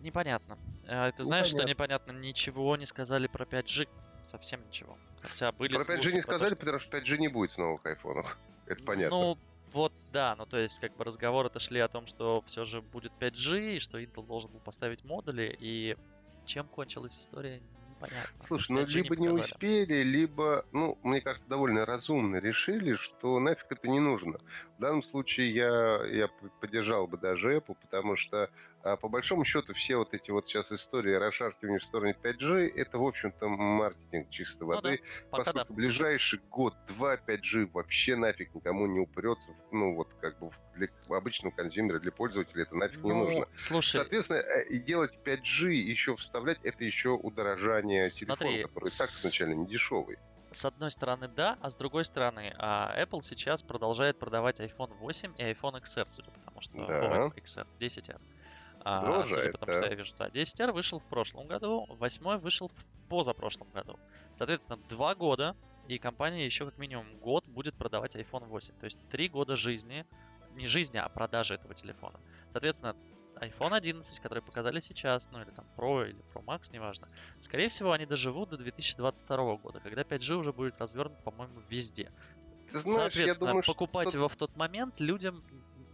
Непонятно. 0.00 0.58
А, 0.86 1.12
ты 1.12 1.24
знаешь, 1.24 1.48
Непонятно. 1.48 1.60
что 1.60 1.68
непонятно, 1.68 2.12
ничего 2.12 2.76
не 2.76 2.86
сказали 2.86 3.26
про 3.26 3.44
5G. 3.44 3.88
Совсем 4.24 4.66
ничего. 4.66 4.96
Хотя 5.22 5.52
были 5.52 5.76
Про 5.76 5.94
5G 5.94 6.12
не 6.12 6.22
сказали, 6.22 6.48
что... 6.48 6.56
потому 6.56 6.78
что 6.78 6.96
5G 6.96 7.18
не 7.18 7.28
будет 7.28 7.52
с 7.52 7.58
новых 7.58 7.84
айфонов. 7.84 8.38
Это 8.66 8.82
понятно. 8.84 9.16
Ну, 9.16 9.38
вот, 9.72 9.92
да, 10.12 10.34
ну 10.36 10.46
то 10.46 10.58
есть 10.58 10.80
как 10.80 10.96
бы 10.96 11.04
разговоры-то 11.04 11.58
шли 11.58 11.80
о 11.80 11.88
том, 11.88 12.06
что 12.06 12.42
все 12.46 12.64
же 12.64 12.80
будет 12.80 13.12
5G, 13.20 13.76
и 13.76 13.78
что 13.78 13.98
Intel 14.00 14.26
должен 14.26 14.50
был 14.50 14.60
поставить 14.60 15.04
модули, 15.04 15.56
и 15.60 15.96
чем 16.44 16.66
кончилась 16.66 17.18
история, 17.18 17.60
непонятно. 18.00 18.46
Слушай, 18.46 18.72
ну 18.72 18.86
либо 18.86 19.16
не, 19.16 19.22
не 19.22 19.28
успели, 19.28 20.02
либо, 20.02 20.64
ну, 20.72 20.98
мне 21.02 21.20
кажется, 21.20 21.48
довольно 21.48 21.84
разумно 21.84 22.36
решили, 22.36 22.94
что 22.94 23.38
нафиг 23.38 23.66
это 23.70 23.88
не 23.88 24.00
нужно. 24.00 24.38
В 24.76 24.80
данном 24.80 25.02
случае 25.02 25.50
я, 25.54 26.04
я 26.06 26.28
поддержал 26.60 27.06
бы 27.06 27.18
даже 27.18 27.56
Apple, 27.56 27.76
потому 27.80 28.16
что 28.16 28.50
а 28.82 28.96
по 28.96 29.08
большому 29.08 29.44
счету 29.44 29.74
все 29.74 29.96
вот 29.96 30.14
эти 30.14 30.30
вот 30.30 30.48
сейчас 30.48 30.72
истории 30.72 31.14
расшаркивания 31.14 31.78
в 31.78 31.84
стороне 31.84 32.16
5G, 32.22 32.72
это, 32.76 32.98
в 32.98 33.06
общем-то, 33.06 33.48
маркетинг 33.48 34.30
чистой 34.30 34.62
ну 34.62 34.66
воды. 34.68 34.90
Ну 34.90 34.96
да, 34.96 35.28
поскольку 35.30 35.68
да. 35.68 35.74
ближайший 35.74 36.40
год-два 36.50 37.16
5G 37.16 37.70
вообще 37.72 38.16
нафиг 38.16 38.54
никому 38.54 38.86
не 38.86 39.00
упрется. 39.00 39.54
Ну, 39.70 39.94
вот 39.94 40.08
как 40.20 40.38
бы 40.38 40.50
для 40.74 40.88
обычного 41.08 41.52
консюмера, 41.52 42.00
для 42.00 42.10
пользователя 42.10 42.62
это 42.62 42.74
нафиг 42.74 43.02
ну, 43.02 43.08
не 43.08 43.14
нужно. 43.14 43.48
Слушай... 43.54 43.96
Соответственно, 43.96 44.38
э, 44.38 44.64
и 44.70 44.78
делать 44.78 45.12
5G 45.24 45.72
еще 45.72 46.16
вставлять, 46.16 46.58
это 46.62 46.82
еще 46.82 47.10
удорожание 47.10 48.04
Смотри, 48.08 48.48
телефона, 48.48 48.68
который 48.68 48.90
с... 48.90 48.96
так 48.96 49.10
сначала 49.10 49.50
не 49.50 49.66
дешевый. 49.66 50.16
С 50.52 50.64
одной 50.64 50.90
стороны, 50.90 51.28
да, 51.28 51.58
а 51.60 51.70
с 51.70 51.76
другой 51.76 52.04
стороны, 52.04 52.54
а 52.58 52.92
Apple 53.00 53.20
сейчас 53.22 53.62
продолжает 53.62 54.18
продавать 54.18 54.60
iPhone 54.60 54.94
8 54.94 55.34
и 55.38 55.42
iPhone 55.42 55.80
XR, 55.80 56.06
судя 56.08 56.30
по 56.30 56.40
тому, 56.40 56.60
что 56.60 56.86
да. 56.86 57.24
Ой, 57.26 57.30
XR 57.36 57.66
10R. 57.78 58.20
А, 58.92 59.02
Продолжает, 59.02 59.52
потому 59.52 59.72
да. 59.72 59.78
что 59.78 59.88
я 59.88 59.94
вижу, 59.94 60.14
да, 60.18 60.26
10R 60.26 60.72
вышел 60.72 60.98
в 60.98 61.04
прошлом 61.04 61.46
году, 61.46 61.86
8 61.88 62.38
вышел 62.38 62.66
в 62.66 63.08
позапрошлом 63.08 63.70
году. 63.70 64.00
Соответственно, 64.34 64.80
два 64.88 65.14
года, 65.14 65.54
и 65.86 65.96
компания 65.98 66.44
еще 66.44 66.64
как 66.64 66.76
минимум 66.76 67.06
год 67.18 67.46
будет 67.46 67.76
продавать 67.76 68.16
iPhone 68.16 68.46
8. 68.46 68.74
То 68.78 68.86
есть 68.86 68.98
три 69.08 69.28
года 69.28 69.54
жизни, 69.54 70.04
не 70.56 70.66
жизни, 70.66 70.98
а 70.98 71.08
продажи 71.08 71.54
этого 71.54 71.72
телефона. 71.72 72.18
Соответственно, 72.48 72.96
iPhone 73.36 73.76
11, 73.76 74.18
который 74.18 74.42
показали 74.42 74.80
сейчас, 74.80 75.30
ну 75.30 75.40
или 75.40 75.50
там 75.50 75.66
Pro 75.76 76.08
или 76.08 76.18
Pro 76.34 76.44
Max, 76.44 76.72
неважно, 76.72 77.08
скорее 77.38 77.68
всего, 77.68 77.92
они 77.92 78.06
доживут 78.06 78.48
до 78.48 78.56
2022 78.56 79.56
года, 79.58 79.78
когда 79.78 80.02
5G 80.02 80.34
уже 80.34 80.52
будет 80.52 80.78
развернут, 80.78 81.22
по-моему, 81.22 81.60
везде. 81.68 82.10
Ты 82.72 82.80
знаешь, 82.80 83.12
Соответственно, 83.12 83.46
я 83.46 83.52
думаю, 83.52 83.64
покупать 83.64 84.08
что... 84.08 84.18
его 84.18 84.28
в 84.28 84.34
тот 84.34 84.56
момент 84.56 84.98
людям 84.98 85.44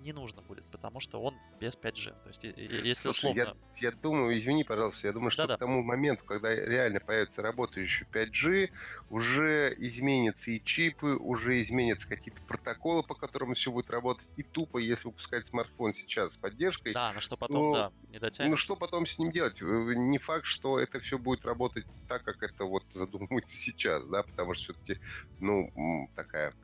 не 0.06 0.12
нужно 0.12 0.40
будет, 0.40 0.64
потому 0.66 1.00
что 1.00 1.20
он 1.20 1.34
без 1.60 1.76
5G. 1.76 2.22
То 2.22 2.28
есть, 2.28 2.44
если 2.44 3.02
Слушай, 3.02 3.30
условно... 3.32 3.56
я, 3.80 3.88
я 3.88 3.90
думаю, 3.90 4.38
извини, 4.38 4.62
пожалуйста, 4.62 5.08
я 5.08 5.12
думаю, 5.12 5.32
что 5.32 5.42
Да-да. 5.42 5.56
к 5.56 5.58
тому 5.58 5.82
моменту, 5.82 6.24
когда 6.24 6.54
реально 6.54 7.00
появится 7.00 7.42
работающий 7.42 8.06
5G, 8.12 8.70
уже 9.10 9.74
изменятся 9.78 10.52
и 10.52 10.62
чипы, 10.62 11.16
уже 11.16 11.60
изменятся 11.62 12.08
какие-то 12.08 12.40
протоколы, 12.42 13.02
по 13.02 13.14
которым 13.14 13.54
все 13.54 13.72
будет 13.72 13.90
работать, 13.90 14.24
и 14.36 14.44
тупо, 14.44 14.78
если 14.78 15.08
выпускать 15.08 15.46
смартфон 15.46 15.92
сейчас 15.92 16.34
с 16.34 16.36
поддержкой... 16.36 16.92
Да, 16.92 17.12
но 17.12 17.20
что 17.20 17.36
потом, 17.36 17.62
ну, 17.62 17.72
да, 17.74 17.92
не 18.10 18.20
дотянет. 18.20 18.50
Ну, 18.52 18.56
что 18.56 18.76
потом 18.76 19.06
с 19.06 19.18
ним 19.18 19.32
делать? 19.32 19.60
Э, 19.60 19.64
не 19.64 20.18
факт, 20.18 20.46
что 20.46 20.78
это 20.78 21.00
все 21.00 21.18
будет 21.18 21.44
работать 21.44 21.84
так, 22.08 22.22
как 22.22 22.44
это 22.44 22.64
вот 22.64 22.84
задумывается 22.94 23.56
сейчас, 23.56 24.04
да, 24.04 24.22
потому 24.22 24.54
что 24.54 24.72
все-таки, 24.72 25.00
ну, 25.40 26.08
такая 26.14 26.54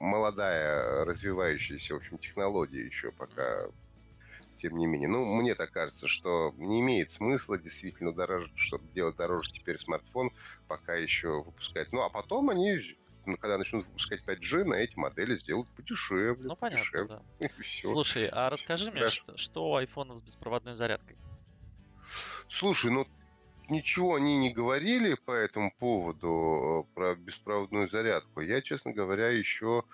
молодая, 0.00 1.04
развивающаяся, 1.04 1.94
в 1.94 1.98
общем, 1.98 2.18
технология 2.18 2.84
еще 2.84 3.12
пока, 3.12 3.66
тем 4.56 4.76
не 4.78 4.86
менее. 4.86 5.08
Ну, 5.08 5.18
мне 5.40 5.54
так 5.54 5.70
кажется, 5.70 6.08
что 6.08 6.52
не 6.56 6.80
имеет 6.80 7.10
смысла 7.10 7.58
действительно 7.58 8.12
дороже, 8.12 8.50
чтобы 8.56 8.88
делать 8.88 9.16
дороже 9.16 9.52
теперь 9.52 9.78
смартфон, 9.78 10.32
пока 10.66 10.94
еще 10.94 11.42
выпускать. 11.42 11.92
Ну, 11.92 12.00
а 12.00 12.08
потом 12.08 12.50
они 12.50 12.96
ну, 13.26 13.36
когда 13.36 13.58
начнут 13.58 13.86
выпускать 13.86 14.22
5G, 14.26 14.64
на 14.64 14.74
эти 14.74 14.96
модели 14.96 15.36
сделают 15.36 15.68
подешевле. 15.76 16.48
Ну, 16.48 16.56
понятно, 16.56 16.84
подешевле. 16.84 17.22
да. 17.40 17.48
Слушай, 17.82 18.28
а 18.32 18.48
расскажи 18.48 18.90
мне, 18.90 19.08
что, 19.08 19.36
что 19.36 19.70
у 19.70 19.76
айфонов 19.76 20.18
с 20.18 20.22
беспроводной 20.22 20.74
зарядкой? 20.74 21.18
Слушай, 22.48 22.90
ну 22.90 23.06
ничего 23.70 24.16
они 24.16 24.36
не 24.36 24.50
говорили 24.52 25.14
по 25.14 25.32
этому 25.32 25.72
поводу, 25.78 26.86
э, 26.90 26.94
про 26.94 27.14
беспроводную 27.14 27.88
зарядку. 27.88 28.40
Я, 28.40 28.60
честно 28.62 28.92
говоря, 28.92 29.28
еще 29.28 29.84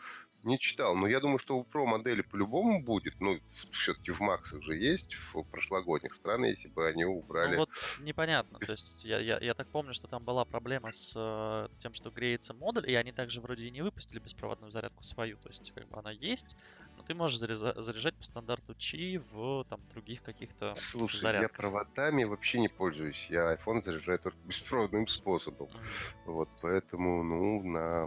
не 0.47 0.59
читал. 0.59 0.97
Но 0.97 1.07
я 1.07 1.21
думаю, 1.21 1.39
что 1.39 1.59
у 1.59 1.65
Pro 1.65 1.85
модели 1.85 2.23
по-любому 2.23 2.83
будет. 2.83 3.15
Ну, 3.21 3.39
все-таки 3.73 4.13
в 4.13 4.21
Максах 4.21 4.63
же 4.63 4.77
есть, 4.77 5.15
в 5.33 5.43
прошлогодних 5.43 6.15
странах, 6.15 6.51
если 6.51 6.69
бы 6.69 6.87
они 6.87 7.05
убрали. 7.05 7.57
Ну, 7.57 7.61
вот 7.61 7.71
непонятно. 8.01 8.59
То 8.59 8.73
есть 8.73 9.05
я, 9.05 9.19
я, 9.19 9.39
я 9.39 9.55
так 9.55 9.67
помню, 9.69 9.93
что 9.93 10.07
там 10.07 10.25
была 10.25 10.45
проблема 10.45 10.93
с 10.93 11.13
э, 11.17 11.69
тем, 11.79 11.95
что 11.95 12.11
греется 12.11 12.55
модуль, 12.55 12.89
и 12.89 12.95
они 12.95 13.13
также 13.13 13.41
вроде 13.41 13.67
и 13.67 13.71
не 13.71 13.83
выпустили 13.83 14.19
беспроводную 14.19 14.71
зарядку 14.71 15.03
свою. 15.05 15.37
То 15.39 15.49
есть 15.49 15.73
как 15.75 15.89
бы 15.89 15.99
она 15.99 16.13
есть, 16.13 16.57
но 16.97 17.03
ты 17.03 17.15
можешь 17.15 17.39
заряжать, 17.39 17.77
заряжать 17.77 18.15
по 18.15 18.25
стандарту 18.25 18.73
Qi 18.73 19.23
в 19.33 19.65
там 19.65 19.81
других 19.93 20.23
каких-то 20.23 20.75
Слушай, 20.77 21.21
зарядках. 21.21 21.51
я 21.51 21.57
проводами 21.57 22.25
вообще 22.25 22.61
не 22.61 22.69
пользуюсь. 22.69 23.27
Я 23.29 23.55
iPhone 23.55 23.83
заряжаю 23.85 24.19
только 24.19 24.39
беспроводным 24.45 25.09
способом. 25.09 25.69
Mm-hmm. 25.69 26.27
Вот, 26.27 26.49
поэтому, 26.61 27.23
ну, 27.23 27.63
на 27.63 28.07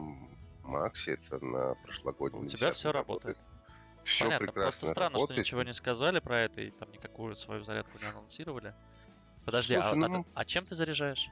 Максе, 0.69 1.13
это 1.13 1.43
на 1.43 1.75
прошлогоднем. 1.75 2.43
У 2.43 2.45
тебя 2.45 2.71
все 2.71 2.91
работает. 2.91 3.37
работает. 3.37 3.59
Все 4.03 4.25
Понятно, 4.25 4.47
прекрасно 4.47 4.63
просто 4.63 4.87
странно, 4.87 5.15
работает. 5.15 5.35
что 5.35 5.39
ничего 5.39 5.63
не 5.63 5.73
сказали 5.73 6.19
про 6.19 6.41
это 6.41 6.61
и 6.61 6.71
там 6.71 6.91
никакую 6.91 7.35
свою 7.35 7.63
зарядку 7.63 7.97
не 7.99 8.05
анонсировали. 8.05 8.73
Подожди, 9.45 9.75
Слушай, 9.75 9.91
а, 9.91 9.95
ну... 9.95 10.25
а, 10.33 10.41
а 10.41 10.45
чем 10.45 10.65
ты 10.65 10.75
заряжаешь? 10.75 11.29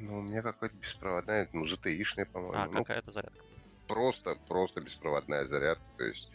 Ну, 0.00 0.18
у 0.18 0.22
меня 0.22 0.42
какая-то 0.42 0.76
беспроводная, 0.76 1.48
ну, 1.52 1.64
GTI-шная, 1.64 2.26
по-моему. 2.26 2.54
А, 2.56 2.66
ну, 2.66 2.84
какая-то 2.84 3.10
зарядка? 3.10 3.44
Просто, 3.86 4.36
просто 4.46 4.80
беспроводная 4.80 5.46
зарядка, 5.46 5.84
то 5.96 6.04
есть 6.04 6.30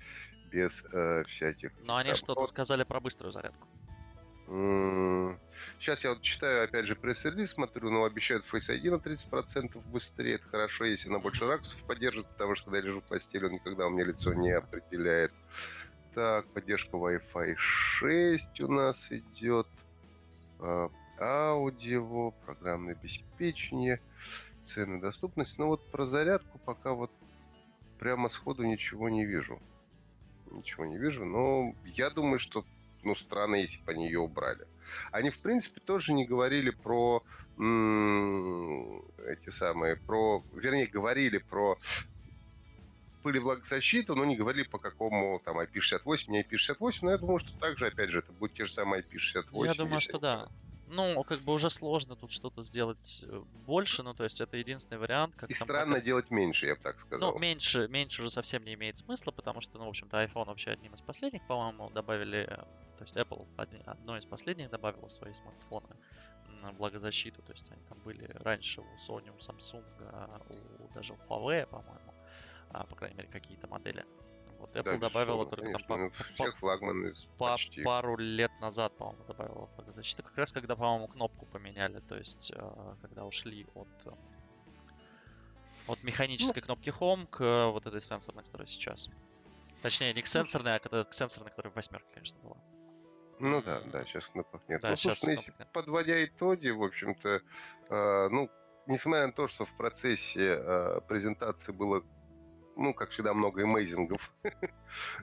без 0.51 0.85
э, 0.93 1.23
всяких... 1.25 1.71
Но 1.83 1.95
они 1.95 2.13
что-то 2.13 2.45
сказали 2.45 2.83
про 2.83 2.99
быструю 2.99 3.31
зарядку. 3.31 3.67
Сейчас 5.79 6.03
я 6.03 6.11
вот 6.11 6.21
читаю, 6.21 6.63
опять 6.63 6.85
же, 6.85 6.95
пресс-релиз, 6.95 7.51
смотрю, 7.51 7.89
но 7.89 8.05
обещают 8.05 8.45
Face 8.51 8.69
ID 8.69 8.89
на 8.89 8.95
30% 8.95 9.81
быстрее. 9.91 10.35
Это 10.35 10.47
хорошо, 10.47 10.85
если 10.85 11.09
она 11.09 11.19
больше 11.19 11.45
ракурсов 11.45 11.81
поддержит, 11.83 12.25
потому 12.27 12.55
что 12.55 12.65
когда 12.65 12.77
я 12.77 12.83
лежу 12.85 13.01
в 13.01 13.03
постели, 13.03 13.45
он 13.45 13.53
никогда 13.53 13.87
у 13.87 13.89
меня 13.89 14.05
лицо 14.05 14.33
не 14.33 14.51
определяет. 14.51 15.33
Так, 16.13 16.45
поддержка 16.47 16.95
Wi-Fi 16.95 17.55
6 17.57 18.61
у 18.61 18.71
нас 18.71 19.11
идет. 19.11 19.67
А, 20.59 20.89
аудио, 21.19 22.31
программное 22.45 22.93
обеспечение, 22.93 23.99
цены, 24.65 25.01
доступность. 25.01 25.57
Но 25.57 25.67
вот 25.67 25.85
про 25.91 26.05
зарядку 26.05 26.59
пока 26.59 26.93
вот 26.93 27.11
прямо 27.99 28.29
сходу 28.29 28.63
ничего 28.63 29.09
не 29.09 29.25
вижу. 29.25 29.59
Ничего 30.51 30.85
не 30.85 30.97
вижу, 30.97 31.25
но 31.25 31.73
я 31.83 32.09
думаю, 32.09 32.39
что 32.39 32.63
ну, 33.03 33.15
странно, 33.15 33.55
если 33.55 33.81
бы 33.83 33.91
они 33.91 34.05
ее 34.05 34.19
убрали. 34.19 34.65
Они, 35.11 35.29
в 35.29 35.39
принципе, 35.41 35.79
тоже 35.79 36.13
не 36.13 36.25
говорили 36.25 36.69
про 36.71 37.23
м- 37.57 39.01
эти 39.27 39.49
самые, 39.49 39.95
про, 39.95 40.43
вернее, 40.53 40.87
говорили 40.87 41.37
про 41.37 41.77
пылевлагозащиту, 43.23 44.15
но 44.15 44.25
не 44.25 44.35
говорили 44.35 44.63
по 44.63 44.77
какому 44.77 45.41
там 45.45 45.59
IP68, 45.59 46.17
не 46.27 46.41
IP68, 46.43 46.93
но 47.01 47.11
я 47.11 47.17
думаю, 47.17 47.39
что 47.39 47.57
также, 47.57 47.87
опять 47.87 48.09
же, 48.09 48.19
это 48.19 48.31
будет 48.33 48.53
те 48.53 48.65
же 48.65 48.73
самые 48.73 49.01
IP68. 49.03 49.65
Я 49.65 49.73
думаю, 49.73 50.01
что 50.01 50.19
да. 50.19 50.49
Ну, 50.93 51.23
как 51.23 51.41
бы 51.41 51.53
уже 51.53 51.69
сложно 51.69 52.15
тут 52.15 52.31
что-то 52.31 52.61
сделать 52.61 53.25
э, 53.27 53.41
больше, 53.65 54.03
ну, 54.03 54.13
то 54.13 54.23
есть 54.23 54.39
это 54.41 54.57
единственный 54.57 54.99
вариант. 54.99 55.33
Как 55.35 55.49
И 55.49 55.53
странно 55.53 55.95
показ... 55.95 56.03
делать 56.03 56.31
меньше, 56.31 56.67
я 56.67 56.75
бы 56.75 56.81
так 56.81 56.99
сказал. 56.99 57.31
Ну, 57.31 57.39
меньше, 57.39 57.87
меньше 57.87 58.21
уже 58.21 58.31
совсем 58.31 58.63
не 58.63 58.75
имеет 58.75 58.97
смысла, 58.97 59.31
потому 59.31 59.61
что, 59.61 59.79
ну, 59.79 59.85
в 59.85 59.89
общем-то, 59.89 60.23
iPhone 60.23 60.45
вообще 60.45 60.71
одним 60.71 60.93
из 60.93 61.01
последних, 61.01 61.45
по-моему, 61.47 61.89
добавили, 61.89 62.43
э, 62.43 62.55
то 62.97 63.01
есть 63.03 63.17
Apple 63.17 63.47
одно 63.85 64.17
из 64.17 64.25
последних 64.25 64.69
добавила 64.69 65.07
в 65.07 65.13
свои 65.13 65.33
смартфоны 65.33 65.95
влагозащиту, 66.77 67.41
то 67.41 67.51
есть 67.51 67.69
они 67.71 67.81
там 67.89 67.97
были 67.99 68.25
раньше 68.35 68.81
у 68.81 68.95
Sony, 68.95 69.29
у 69.31 69.37
Samsung, 69.37 69.83
а 69.99 70.39
у 70.49 70.93
даже 70.93 71.13
у 71.13 71.17
Huawei, 71.17 71.65
по-моему, 71.65 72.13
а, 72.69 72.85
по 72.85 72.95
крайней 72.95 73.17
мере, 73.17 73.29
какие-то 73.29 73.67
модели. 73.67 74.05
Вот 74.59 74.75
Apple 74.75 74.83
да, 74.83 74.97
добавила 74.97 75.45
только 75.45 75.65
конечно, 75.65 75.87
там 75.87 76.09
по, 76.09 76.23
всех 76.33 76.57
флагманы 76.57 77.13
по, 77.37 77.57
пару 77.83 78.17
лет 78.17 78.51
назад, 78.61 78.95
по-моему, 78.97 79.23
добавила 79.25 79.69
защиту. 79.87 80.23
Как 80.23 80.37
раз 80.37 80.51
когда, 80.51 80.75
по-моему, 80.75 81.07
кнопку 81.07 81.45
поменяли, 81.45 81.99
то 81.99 82.17
есть 82.17 82.51
э, 82.55 82.95
когда 83.01 83.25
ушли 83.25 83.67
от 83.73 83.89
э, 84.05 84.11
от 85.87 86.03
механической 86.03 86.59
ну, 86.59 86.65
кнопки 86.65 86.89
Home 86.89 87.27
к 87.27 87.41
э, 87.41 87.71
вот 87.71 87.85
этой 87.85 88.01
сенсорной, 88.01 88.43
которая 88.43 88.67
сейчас. 88.67 89.09
Точнее, 89.81 90.13
не 90.13 90.21
к 90.21 90.27
сенсорной, 90.27 90.75
а 90.75 90.79
к, 90.79 90.89
к 90.89 91.13
сенсорной, 91.13 91.49
которая 91.49 91.71
в 91.71 91.75
восьмерке, 91.75 92.07
конечно, 92.13 92.39
была. 92.39 92.57
Ну 93.39 93.61
да, 93.61 93.81
да, 93.81 94.05
сейчас 94.05 94.25
кнопок 94.27 94.61
нет. 94.69 94.81
Да, 94.81 94.91
ну, 94.91 94.95
сейчас 94.95 95.19
слушай, 95.19 95.35
кнопок 95.35 95.59
нет. 95.59 95.71
подводя 95.73 96.23
итоги, 96.23 96.69
в 96.69 96.83
общем-то, 96.83 97.41
э, 97.89 98.29
ну, 98.29 98.49
несмотря 98.87 99.27
на 99.27 99.33
то, 99.33 99.47
что 99.47 99.65
в 99.65 99.75
процессе 99.75 100.57
э, 100.57 101.01
презентации 101.07 101.71
было 101.71 102.03
ну, 102.75 102.93
как 102.93 103.11
всегда, 103.11 103.33
много 103.33 103.63
эмейзингов. 103.63 104.33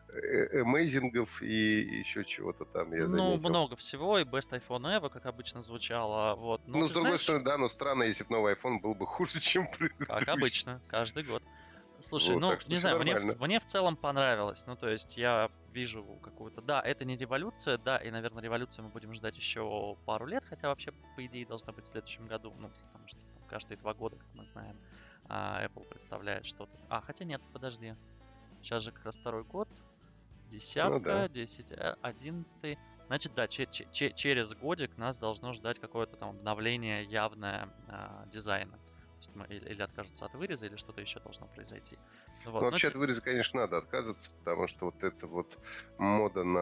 эмейзингов 0.09 1.43
и 1.43 2.01
еще 2.01 2.25
чего-то 2.25 2.65
там, 2.65 2.93
я 2.93 3.07
Ну, 3.07 3.37
много 3.37 3.77
всего, 3.77 4.19
и 4.19 4.25
Best 4.25 4.51
iPhone 4.51 4.85
Ever, 4.85 5.11
как 5.11 5.27
обычно 5.27 5.63
звучало, 5.63 6.35
вот. 6.37 6.63
Ну, 6.67 6.81
ну 6.81 6.89
с 6.89 6.93
другой 6.93 7.19
стороны, 7.19 7.45
да, 7.45 7.59
но 7.59 7.69
странно, 7.69 8.05
если 8.05 8.25
бы 8.25 8.31
новый 8.31 8.55
iPhone 8.55 8.81
был 8.81 8.95
бы 8.95 9.07
хуже, 9.07 9.41
чем 9.41 9.71
предыдущий. 9.71 10.07
Как 10.07 10.29
обычно, 10.29 10.81
каждый 10.89 11.25
год. 11.25 11.43
Слушай, 12.03 12.35
вот, 12.35 12.41
ну, 12.41 12.57
не 12.67 12.77
знаю, 12.77 12.99
мне, 12.99 13.19
мне 13.39 13.61
в 13.61 13.67
целом 13.67 13.97
понравилось. 13.97 14.67
Ну, 14.67 14.75
то 14.75 14.89
есть 14.89 15.17
я 15.17 15.51
вижу 15.73 16.03
какую-то... 16.23 16.63
Да, 16.63 16.81
это 16.81 17.05
не 17.05 17.17
революция, 17.17 17.79
да, 17.79 17.99
и, 17.99 18.11
наверное, 18.11 18.43
революцию 18.43 18.87
мы 18.87 18.91
будем 18.91 19.13
ждать 19.15 19.37
еще 19.37 19.97
пару 20.07 20.27
лет, 20.27 20.45
хотя 20.49 20.69
вообще, 20.69 20.93
по 21.17 21.27
идее, 21.27 21.47
должна 21.47 21.73
быть 21.73 21.85
в 21.85 21.89
следующем 21.89 22.27
году, 22.27 22.55
ну, 22.59 22.71
потому 22.87 23.07
что 23.07 23.20
каждые 23.51 23.77
два 23.79 23.93
года, 23.93 24.17
как 24.17 24.29
мы 24.35 24.47
знаем, 24.47 24.77
а 25.29 25.67
Apple 25.67 25.87
представляет 25.89 26.47
что-то. 26.47 26.73
А, 26.89 27.01
хотя 27.01 27.25
нет, 27.25 27.43
подожди. 27.53 27.95
Сейчас 28.63 28.85
же 28.85 28.93
как 28.93 29.05
раз 29.05 29.19
второй 29.19 29.45
год. 29.45 29.69
Десятка, 30.49 30.91
ну, 30.99 31.01
да. 31.01 31.29
10, 31.29 31.73
11. 32.03 32.79
Значит, 33.07 33.35
да, 33.35 33.49
че- 33.49 33.67
че- 33.67 34.13
через 34.13 34.55
годик 34.55 34.97
нас 34.97 35.19
должно 35.19 35.53
ждать 35.53 35.79
какое-то 35.79 36.17
там 36.17 36.31
обновление 36.31 37.05
явное 37.05 37.69
э, 37.89 38.25
дизайна. 38.31 38.73
То 38.77 39.17
есть 39.19 39.37
мы 39.37 39.47
или 39.47 39.83
откажутся 39.83 40.25
от 40.25 40.35
выреза, 40.35 40.67
или 40.67 40.77
что-то 40.77 41.01
еще 41.01 41.21
должно 41.21 41.47
произойти. 41.47 41.99
Вот. 42.47 42.63
Ну, 42.63 42.71
вообще 42.71 42.89
от 42.89 42.95
выреза, 42.95 43.21
конечно, 43.21 43.61
надо 43.61 43.79
отказываться, 43.79 44.31
потому 44.39 44.67
что 44.69 44.87
вот 44.87 45.03
эта 45.03 45.27
вот 45.27 45.59
мода 45.99 46.43
на 46.43 46.61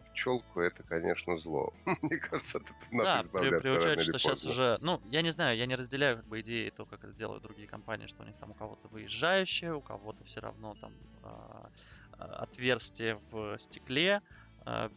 пчелку, 0.00 0.60
это, 0.60 0.82
конечно, 0.82 1.36
зло. 1.36 1.72
Мне 2.02 2.18
кажется, 2.18 2.58
этого 2.58 2.76
надо 2.90 3.04
да, 3.04 3.22
избавляться 3.22 3.60
при, 3.60 3.68
приучать, 3.68 4.00
что 4.00 4.18
сейчас 4.18 4.44
уже... 4.44 4.78
Ну, 4.80 5.00
я 5.10 5.22
не 5.22 5.30
знаю, 5.30 5.56
я 5.56 5.66
не 5.66 5.76
разделяю 5.76 6.16
как 6.16 6.26
бы 6.26 6.40
идеи 6.40 6.70
то, 6.70 6.86
как 6.86 7.04
это 7.04 7.12
делают 7.12 7.42
другие 7.42 7.68
компании, 7.68 8.06
что 8.06 8.22
у 8.22 8.26
них 8.26 8.36
там 8.36 8.50
у 8.50 8.54
кого-то 8.54 8.88
выезжающие, 8.88 9.74
у 9.74 9.80
кого-то 9.80 10.24
все 10.24 10.40
равно 10.40 10.74
там 10.80 10.92
э, 11.22 12.24
отверстие 12.24 13.20
в 13.30 13.58
стекле. 13.58 14.22
Э, 14.66 14.90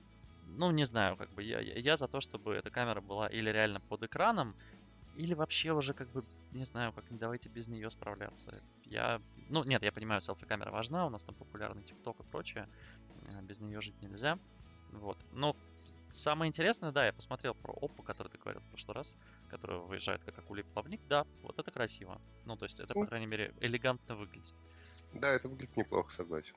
ну, 0.58 0.72
не 0.72 0.86
знаю, 0.86 1.18
как 1.18 1.30
бы 1.32 1.44
я, 1.44 1.60
я 1.60 1.98
за 1.98 2.08
то, 2.08 2.20
чтобы 2.20 2.54
эта 2.54 2.70
камера 2.70 3.02
была 3.02 3.28
или 3.28 3.50
реально 3.50 3.80
под 3.80 4.04
экраном, 4.04 4.56
или 5.16 5.34
вообще 5.34 5.72
уже 5.72 5.94
как 5.94 6.10
бы, 6.12 6.24
не 6.52 6.66
знаю, 6.66 6.94
как 6.94 7.10
не 7.12 7.18
давайте 7.18 7.50
без 7.50 7.68
нее 7.68 7.90
справляться. 7.90 8.62
Я, 8.86 9.22
ну 9.50 9.64
нет, 9.64 9.84
я 9.84 9.92
понимаю, 9.92 10.22
селфи-камера 10.22 10.72
важна, 10.72 11.06
у 11.06 11.10
нас 11.10 11.24
там 11.24 11.36
популярный 11.36 11.84
ТикТок 11.84 12.20
и 12.20 12.24
прочее, 12.24 12.68
без 13.44 13.60
нее 13.60 13.82
жить 13.82 14.02
нельзя. 14.02 14.38
Вот. 14.92 15.18
Но 15.32 15.56
самое 16.10 16.50
интересное, 16.50 16.92
да, 16.92 17.06
я 17.06 17.14
посмотрел 17.14 17.54
про 17.56 17.74
Oppo, 17.74 18.04
который 18.04 18.30
ты 18.30 18.38
говорил 18.38 18.62
в 18.62 18.70
прошлый 18.70 18.96
раз, 18.96 19.18
который 19.50 19.80
выезжает 19.80 20.24
как 20.24 20.38
акулий 20.38 20.64
плавник, 20.64 21.02
да, 21.08 21.26
вот 21.44 21.58
это 21.58 21.72
красиво. 21.72 22.22
Ну, 22.46 22.56
то 22.58 22.66
есть 22.66 22.80
это, 22.80 22.94
по 22.94 23.06
крайней 23.06 23.28
мере, 23.28 23.54
элегантно 23.60 24.16
выглядит. 24.16 24.56
Да, 25.14 25.30
это 25.30 25.48
выглядит 25.48 25.76
неплохо, 25.76 26.14
согласен. 26.14 26.56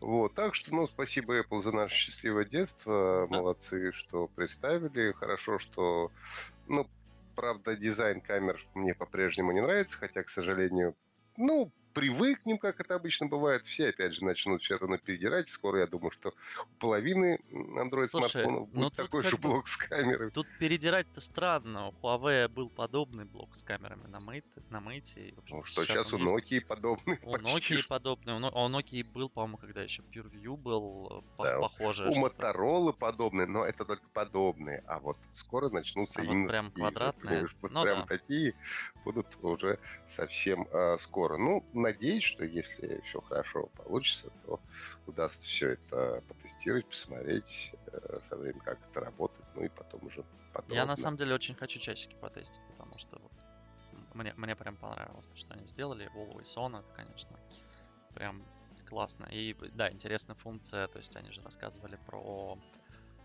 Вот, 0.00 0.34
так 0.34 0.54
что, 0.54 0.74
ну, 0.74 0.86
спасибо 0.86 1.38
Apple 1.38 1.62
за 1.62 1.72
наше 1.72 1.94
счастливое 1.94 2.44
детство. 2.44 3.28
Да. 3.30 3.36
Молодцы, 3.36 3.92
что 3.92 4.28
представили. 4.28 5.12
Хорошо, 5.12 5.58
что, 5.58 6.10
ну, 6.66 6.88
правда, 7.36 7.76
дизайн 7.76 8.20
камер 8.20 8.64
мне 8.74 8.94
по-прежнему 8.94 9.52
не 9.52 9.62
нравится, 9.62 9.98
хотя, 9.98 10.22
к 10.22 10.30
сожалению, 10.30 10.96
ну, 11.36 11.72
привыкнем, 11.92 12.58
как 12.58 12.80
это 12.80 12.94
обычно 12.94 13.26
бывает, 13.26 13.64
все 13.64 13.88
опять 13.88 14.14
же 14.14 14.24
начнут 14.24 14.62
все 14.62 14.76
равно 14.76 14.98
передирать. 14.98 15.48
Скоро 15.48 15.80
я 15.80 15.86
думаю, 15.86 16.10
что 16.10 16.30
у 16.30 16.80
половины 16.80 17.38
Android 17.50 18.04
Слушай, 18.04 18.30
смартфонов 18.30 18.68
будет 18.68 18.82
ну, 18.82 18.90
такой 18.90 19.22
же 19.22 19.36
блок 19.36 19.68
с 19.68 19.76
камерой. 19.76 20.30
Тут 20.30 20.46
передирать-то 20.58 21.20
странно. 21.20 21.88
У 21.88 21.92
Huawei 21.92 22.48
был 22.48 22.68
подобный 22.68 23.24
блок 23.24 23.56
с 23.56 23.62
камерами 23.62 24.06
на 24.06 24.16
Mate, 24.16 24.44
на 24.70 24.78
Mate. 24.78 25.14
И, 25.16 25.34
общем, 25.36 25.56
ну, 25.56 25.64
что 25.64 25.84
сейчас, 25.84 26.08
сейчас 26.08 26.12
у 26.12 26.18
Nokia 26.18 26.54
есть. 26.54 26.66
подобный. 26.66 27.18
У 27.22 27.36
Nokia 27.36 27.86
подобный. 27.86 28.34
У 28.34 28.38
Nokia 28.38 29.04
был, 29.04 29.28
по-моему, 29.28 29.56
когда 29.56 29.82
еще 29.82 30.02
PureView 30.02 30.56
был 30.56 31.24
да, 31.38 31.58
похоже. 31.58 32.08
У 32.08 32.12
Motorola 32.12 32.92
подобный, 32.92 33.46
но 33.46 33.64
это 33.64 33.84
только 33.84 34.04
подобные. 34.12 34.82
А 34.86 34.98
вот 35.00 35.18
скоро 35.32 35.68
начнутся 35.68 36.20
а 36.20 36.24
именно 36.24 36.42
вот 36.42 36.48
прям 36.48 36.66
такие, 36.70 36.80
квадратные. 36.82 37.48
Вот 37.62 37.70
ну, 37.70 37.82
прям 37.82 38.00
да. 38.00 38.06
такие 38.06 38.54
будут 39.04 39.26
уже 39.42 39.78
совсем 40.08 40.66
э, 40.72 40.96
скоро. 41.00 41.36
Ну, 41.36 41.64
надеюсь, 41.82 42.24
что 42.24 42.44
если 42.44 43.00
все 43.06 43.20
хорошо 43.20 43.66
получится, 43.76 44.30
то 44.44 44.60
удастся 45.06 45.42
все 45.42 45.70
это 45.70 46.22
потестировать, 46.28 46.86
посмотреть 46.86 47.72
э, 47.86 48.20
со 48.28 48.36
временем, 48.36 48.60
как 48.60 48.78
это 48.90 49.00
работает, 49.00 49.44
ну 49.54 49.64
и 49.64 49.68
потом 49.68 50.06
уже 50.06 50.24
подробно. 50.52 50.74
Я 50.74 50.86
на 50.86 50.96
самом 50.96 51.16
деле 51.16 51.34
очень 51.34 51.54
хочу 51.54 51.78
часики 51.78 52.16
потестить, 52.20 52.62
потому 52.70 52.96
что 52.98 53.18
вот 53.18 53.32
мне, 54.14 54.34
мне 54.36 54.56
прям 54.56 54.76
понравилось 54.76 55.26
то, 55.26 55.36
что 55.36 55.54
они 55.54 55.66
сделали. 55.66 56.10
Always 56.14 56.54
On, 56.56 56.78
это, 56.78 56.92
конечно, 56.94 57.38
прям 58.14 58.42
классно. 58.86 59.26
И 59.30 59.54
да, 59.74 59.90
интересная 59.90 60.36
функция, 60.36 60.86
то 60.88 60.98
есть 60.98 61.16
они 61.16 61.30
же 61.30 61.42
рассказывали 61.42 61.98
про 62.06 62.58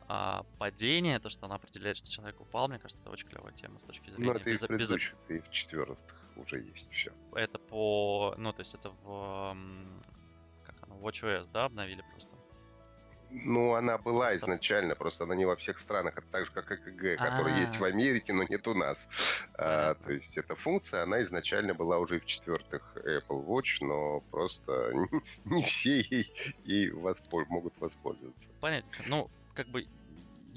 а, 0.07 0.45
падение, 0.57 1.19
то, 1.19 1.29
что 1.29 1.45
она 1.45 1.55
определяет, 1.55 1.97
что 1.97 2.09
человек 2.09 2.39
упал, 2.39 2.67
мне 2.69 2.79
кажется, 2.79 3.03
это 3.03 3.11
очень 3.11 3.27
клевая 3.27 3.53
тема 3.53 3.79
с 3.79 3.83
точки 3.83 4.09
зрения... 4.09 4.31
Ну, 4.31 4.33
это 4.33 4.45
без, 4.45 4.63
и 4.63 4.65
в 4.65 4.67
предыдущих, 4.67 5.15
без... 5.27 5.37
и 5.37 5.41
в 5.41 5.49
четвертых 5.49 6.16
уже 6.41 6.61
есть 6.61 6.89
все. 6.91 7.11
Это 7.33 7.59
по... 7.59 8.35
Ну, 8.37 8.53
то 8.53 8.61
есть 8.61 8.73
это 8.73 8.89
в... 9.03 9.55
Как 10.65 10.75
оно? 10.81 10.95
В 10.95 11.07
WatchOS, 11.07 11.47
да, 11.51 11.65
обновили 11.65 12.03
просто? 12.11 12.31
Ну, 13.29 13.73
она 13.73 13.97
была 13.97 14.27
просто... 14.29 14.45
изначально, 14.45 14.95
просто 14.95 15.25
она 15.25 15.35
не 15.35 15.45
во 15.45 15.55
всех 15.57 15.79
странах. 15.79 16.17
Это 16.17 16.27
так 16.31 16.45
же, 16.45 16.51
как 16.51 16.71
ЭКГ, 16.71 17.17
который 17.17 17.53
А-а-а. 17.53 17.59
есть 17.59 17.77
в 17.77 17.83
Америке, 17.83 18.31
но 18.33 18.43
нет 18.43 18.65
у 18.67 18.73
нас. 18.73 19.09
А, 19.55 19.95
то 19.95 20.11
есть 20.13 20.37
эта 20.37 20.55
функция, 20.55 21.03
она 21.03 21.21
изначально 21.23 21.73
была 21.73 21.99
уже 21.99 22.19
в 22.19 22.25
четвертых 22.25 22.95
Apple 22.95 23.45
Watch, 23.45 23.77
но 23.81 24.21
просто 24.31 24.93
не 25.45 25.63
все 25.63 26.01
ей, 26.01 26.31
ей 26.63 26.91
воспол- 26.91 27.45
могут 27.49 27.73
воспользоваться. 27.81 28.49
Понятно. 28.61 28.89
Ну, 29.07 29.29
как 29.53 29.67
бы 29.67 29.85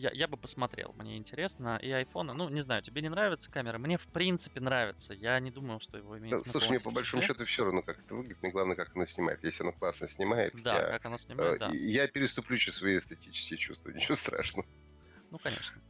я, 0.00 0.10
я 0.12 0.26
бы 0.26 0.36
посмотрел, 0.36 0.94
мне 0.98 1.16
интересно. 1.16 1.78
И 1.82 1.88
iPhone, 1.88 2.32
ну, 2.32 2.48
не 2.48 2.60
знаю, 2.60 2.82
тебе 2.82 3.02
не 3.02 3.08
нравится 3.08 3.50
камера? 3.50 3.78
Мне, 3.78 3.98
в 3.98 4.06
принципе, 4.06 4.60
нравится. 4.60 5.14
Я 5.14 5.38
не 5.40 5.50
думал, 5.50 5.80
что 5.80 5.98
его 5.98 6.18
имеет 6.18 6.32
да, 6.32 6.38
смысл. 6.38 6.52
Слушай, 6.52 6.70
мне 6.70 6.80
по 6.80 6.90
большому 6.90 7.22
счету 7.22 7.44
все 7.44 7.64
равно, 7.64 7.82
как 7.82 7.98
это 7.98 8.14
выглядит. 8.14 8.42
Мне 8.42 8.50
главное, 8.50 8.76
как 8.76 8.94
оно 8.94 9.06
снимает. 9.06 9.44
Если 9.44 9.62
оно 9.62 9.72
классно 9.72 10.08
снимает, 10.08 10.54
да, 10.62 10.80
я, 10.80 10.86
как 10.92 11.04
оно 11.06 11.18
снимает, 11.18 11.60
да. 11.60 11.70
я 11.72 12.08
переступлю 12.08 12.56
через 12.56 12.78
свои 12.78 12.98
эстетические 12.98 13.58
чувства, 13.58 13.90
ничего 13.94 14.14
страшного. 14.14 14.66
Ну, 15.30 15.38
конечно. 15.38 15.80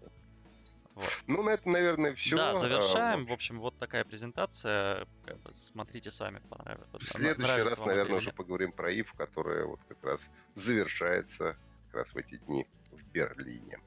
Вот. 0.94 1.22
Ну, 1.26 1.42
на 1.42 1.50
этом, 1.50 1.72
наверное, 1.72 2.14
все. 2.14 2.36
Да, 2.36 2.54
завершаем. 2.56 3.22
А, 3.22 3.26
в 3.26 3.32
общем, 3.32 3.58
вот 3.58 3.78
такая 3.78 4.04
презентация. 4.04 5.06
Как 5.24 5.38
бы, 5.40 5.54
смотрите 5.54 6.10
сами, 6.10 6.40
понравится. 6.50 6.98
В 6.98 7.04
следующий 7.04 7.62
раз, 7.62 7.78
наверное, 7.78 8.18
уже 8.18 8.32
поговорим 8.32 8.72
про 8.72 8.92
ИФ, 8.92 9.12
которая 9.14 9.64
вот 9.64 9.80
как 9.88 10.02
раз 10.02 10.32
завершается 10.56 11.56
как 11.86 11.94
раз 11.94 12.10
в 12.10 12.16
эти 12.16 12.36
дни 12.36 12.66
в 12.90 13.02
Берлине. 13.12 13.78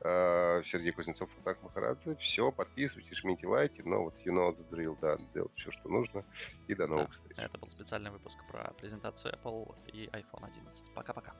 Э, 0.00 0.62
Сергей 0.64 0.92
Кузнецов, 0.92 1.28
Футак 1.32 1.62
Махарадзе. 1.62 2.16
Все, 2.16 2.52
подписывайтесь, 2.52 3.16
жмите 3.16 3.46
лайки. 3.46 3.82
Но 3.84 4.04
вот 4.04 4.14
you 4.24 4.32
know 4.32 4.56
the 4.56 4.68
drill, 4.70 4.96
да, 5.00 5.18
делать 5.34 5.52
все, 5.56 5.72
что 5.72 5.88
нужно. 5.88 6.24
И 6.68 6.74
до 6.74 6.86
новых 6.86 7.08
да, 7.08 7.14
встреч. 7.14 7.38
Это 7.38 7.58
был 7.58 7.68
специальный 7.68 8.10
выпуск 8.10 8.38
про 8.48 8.72
презентацию 8.74 9.34
Apple 9.34 9.74
и 9.92 10.06
iPhone 10.06 10.46
11. 10.46 10.94
Пока-пока. 10.94 11.34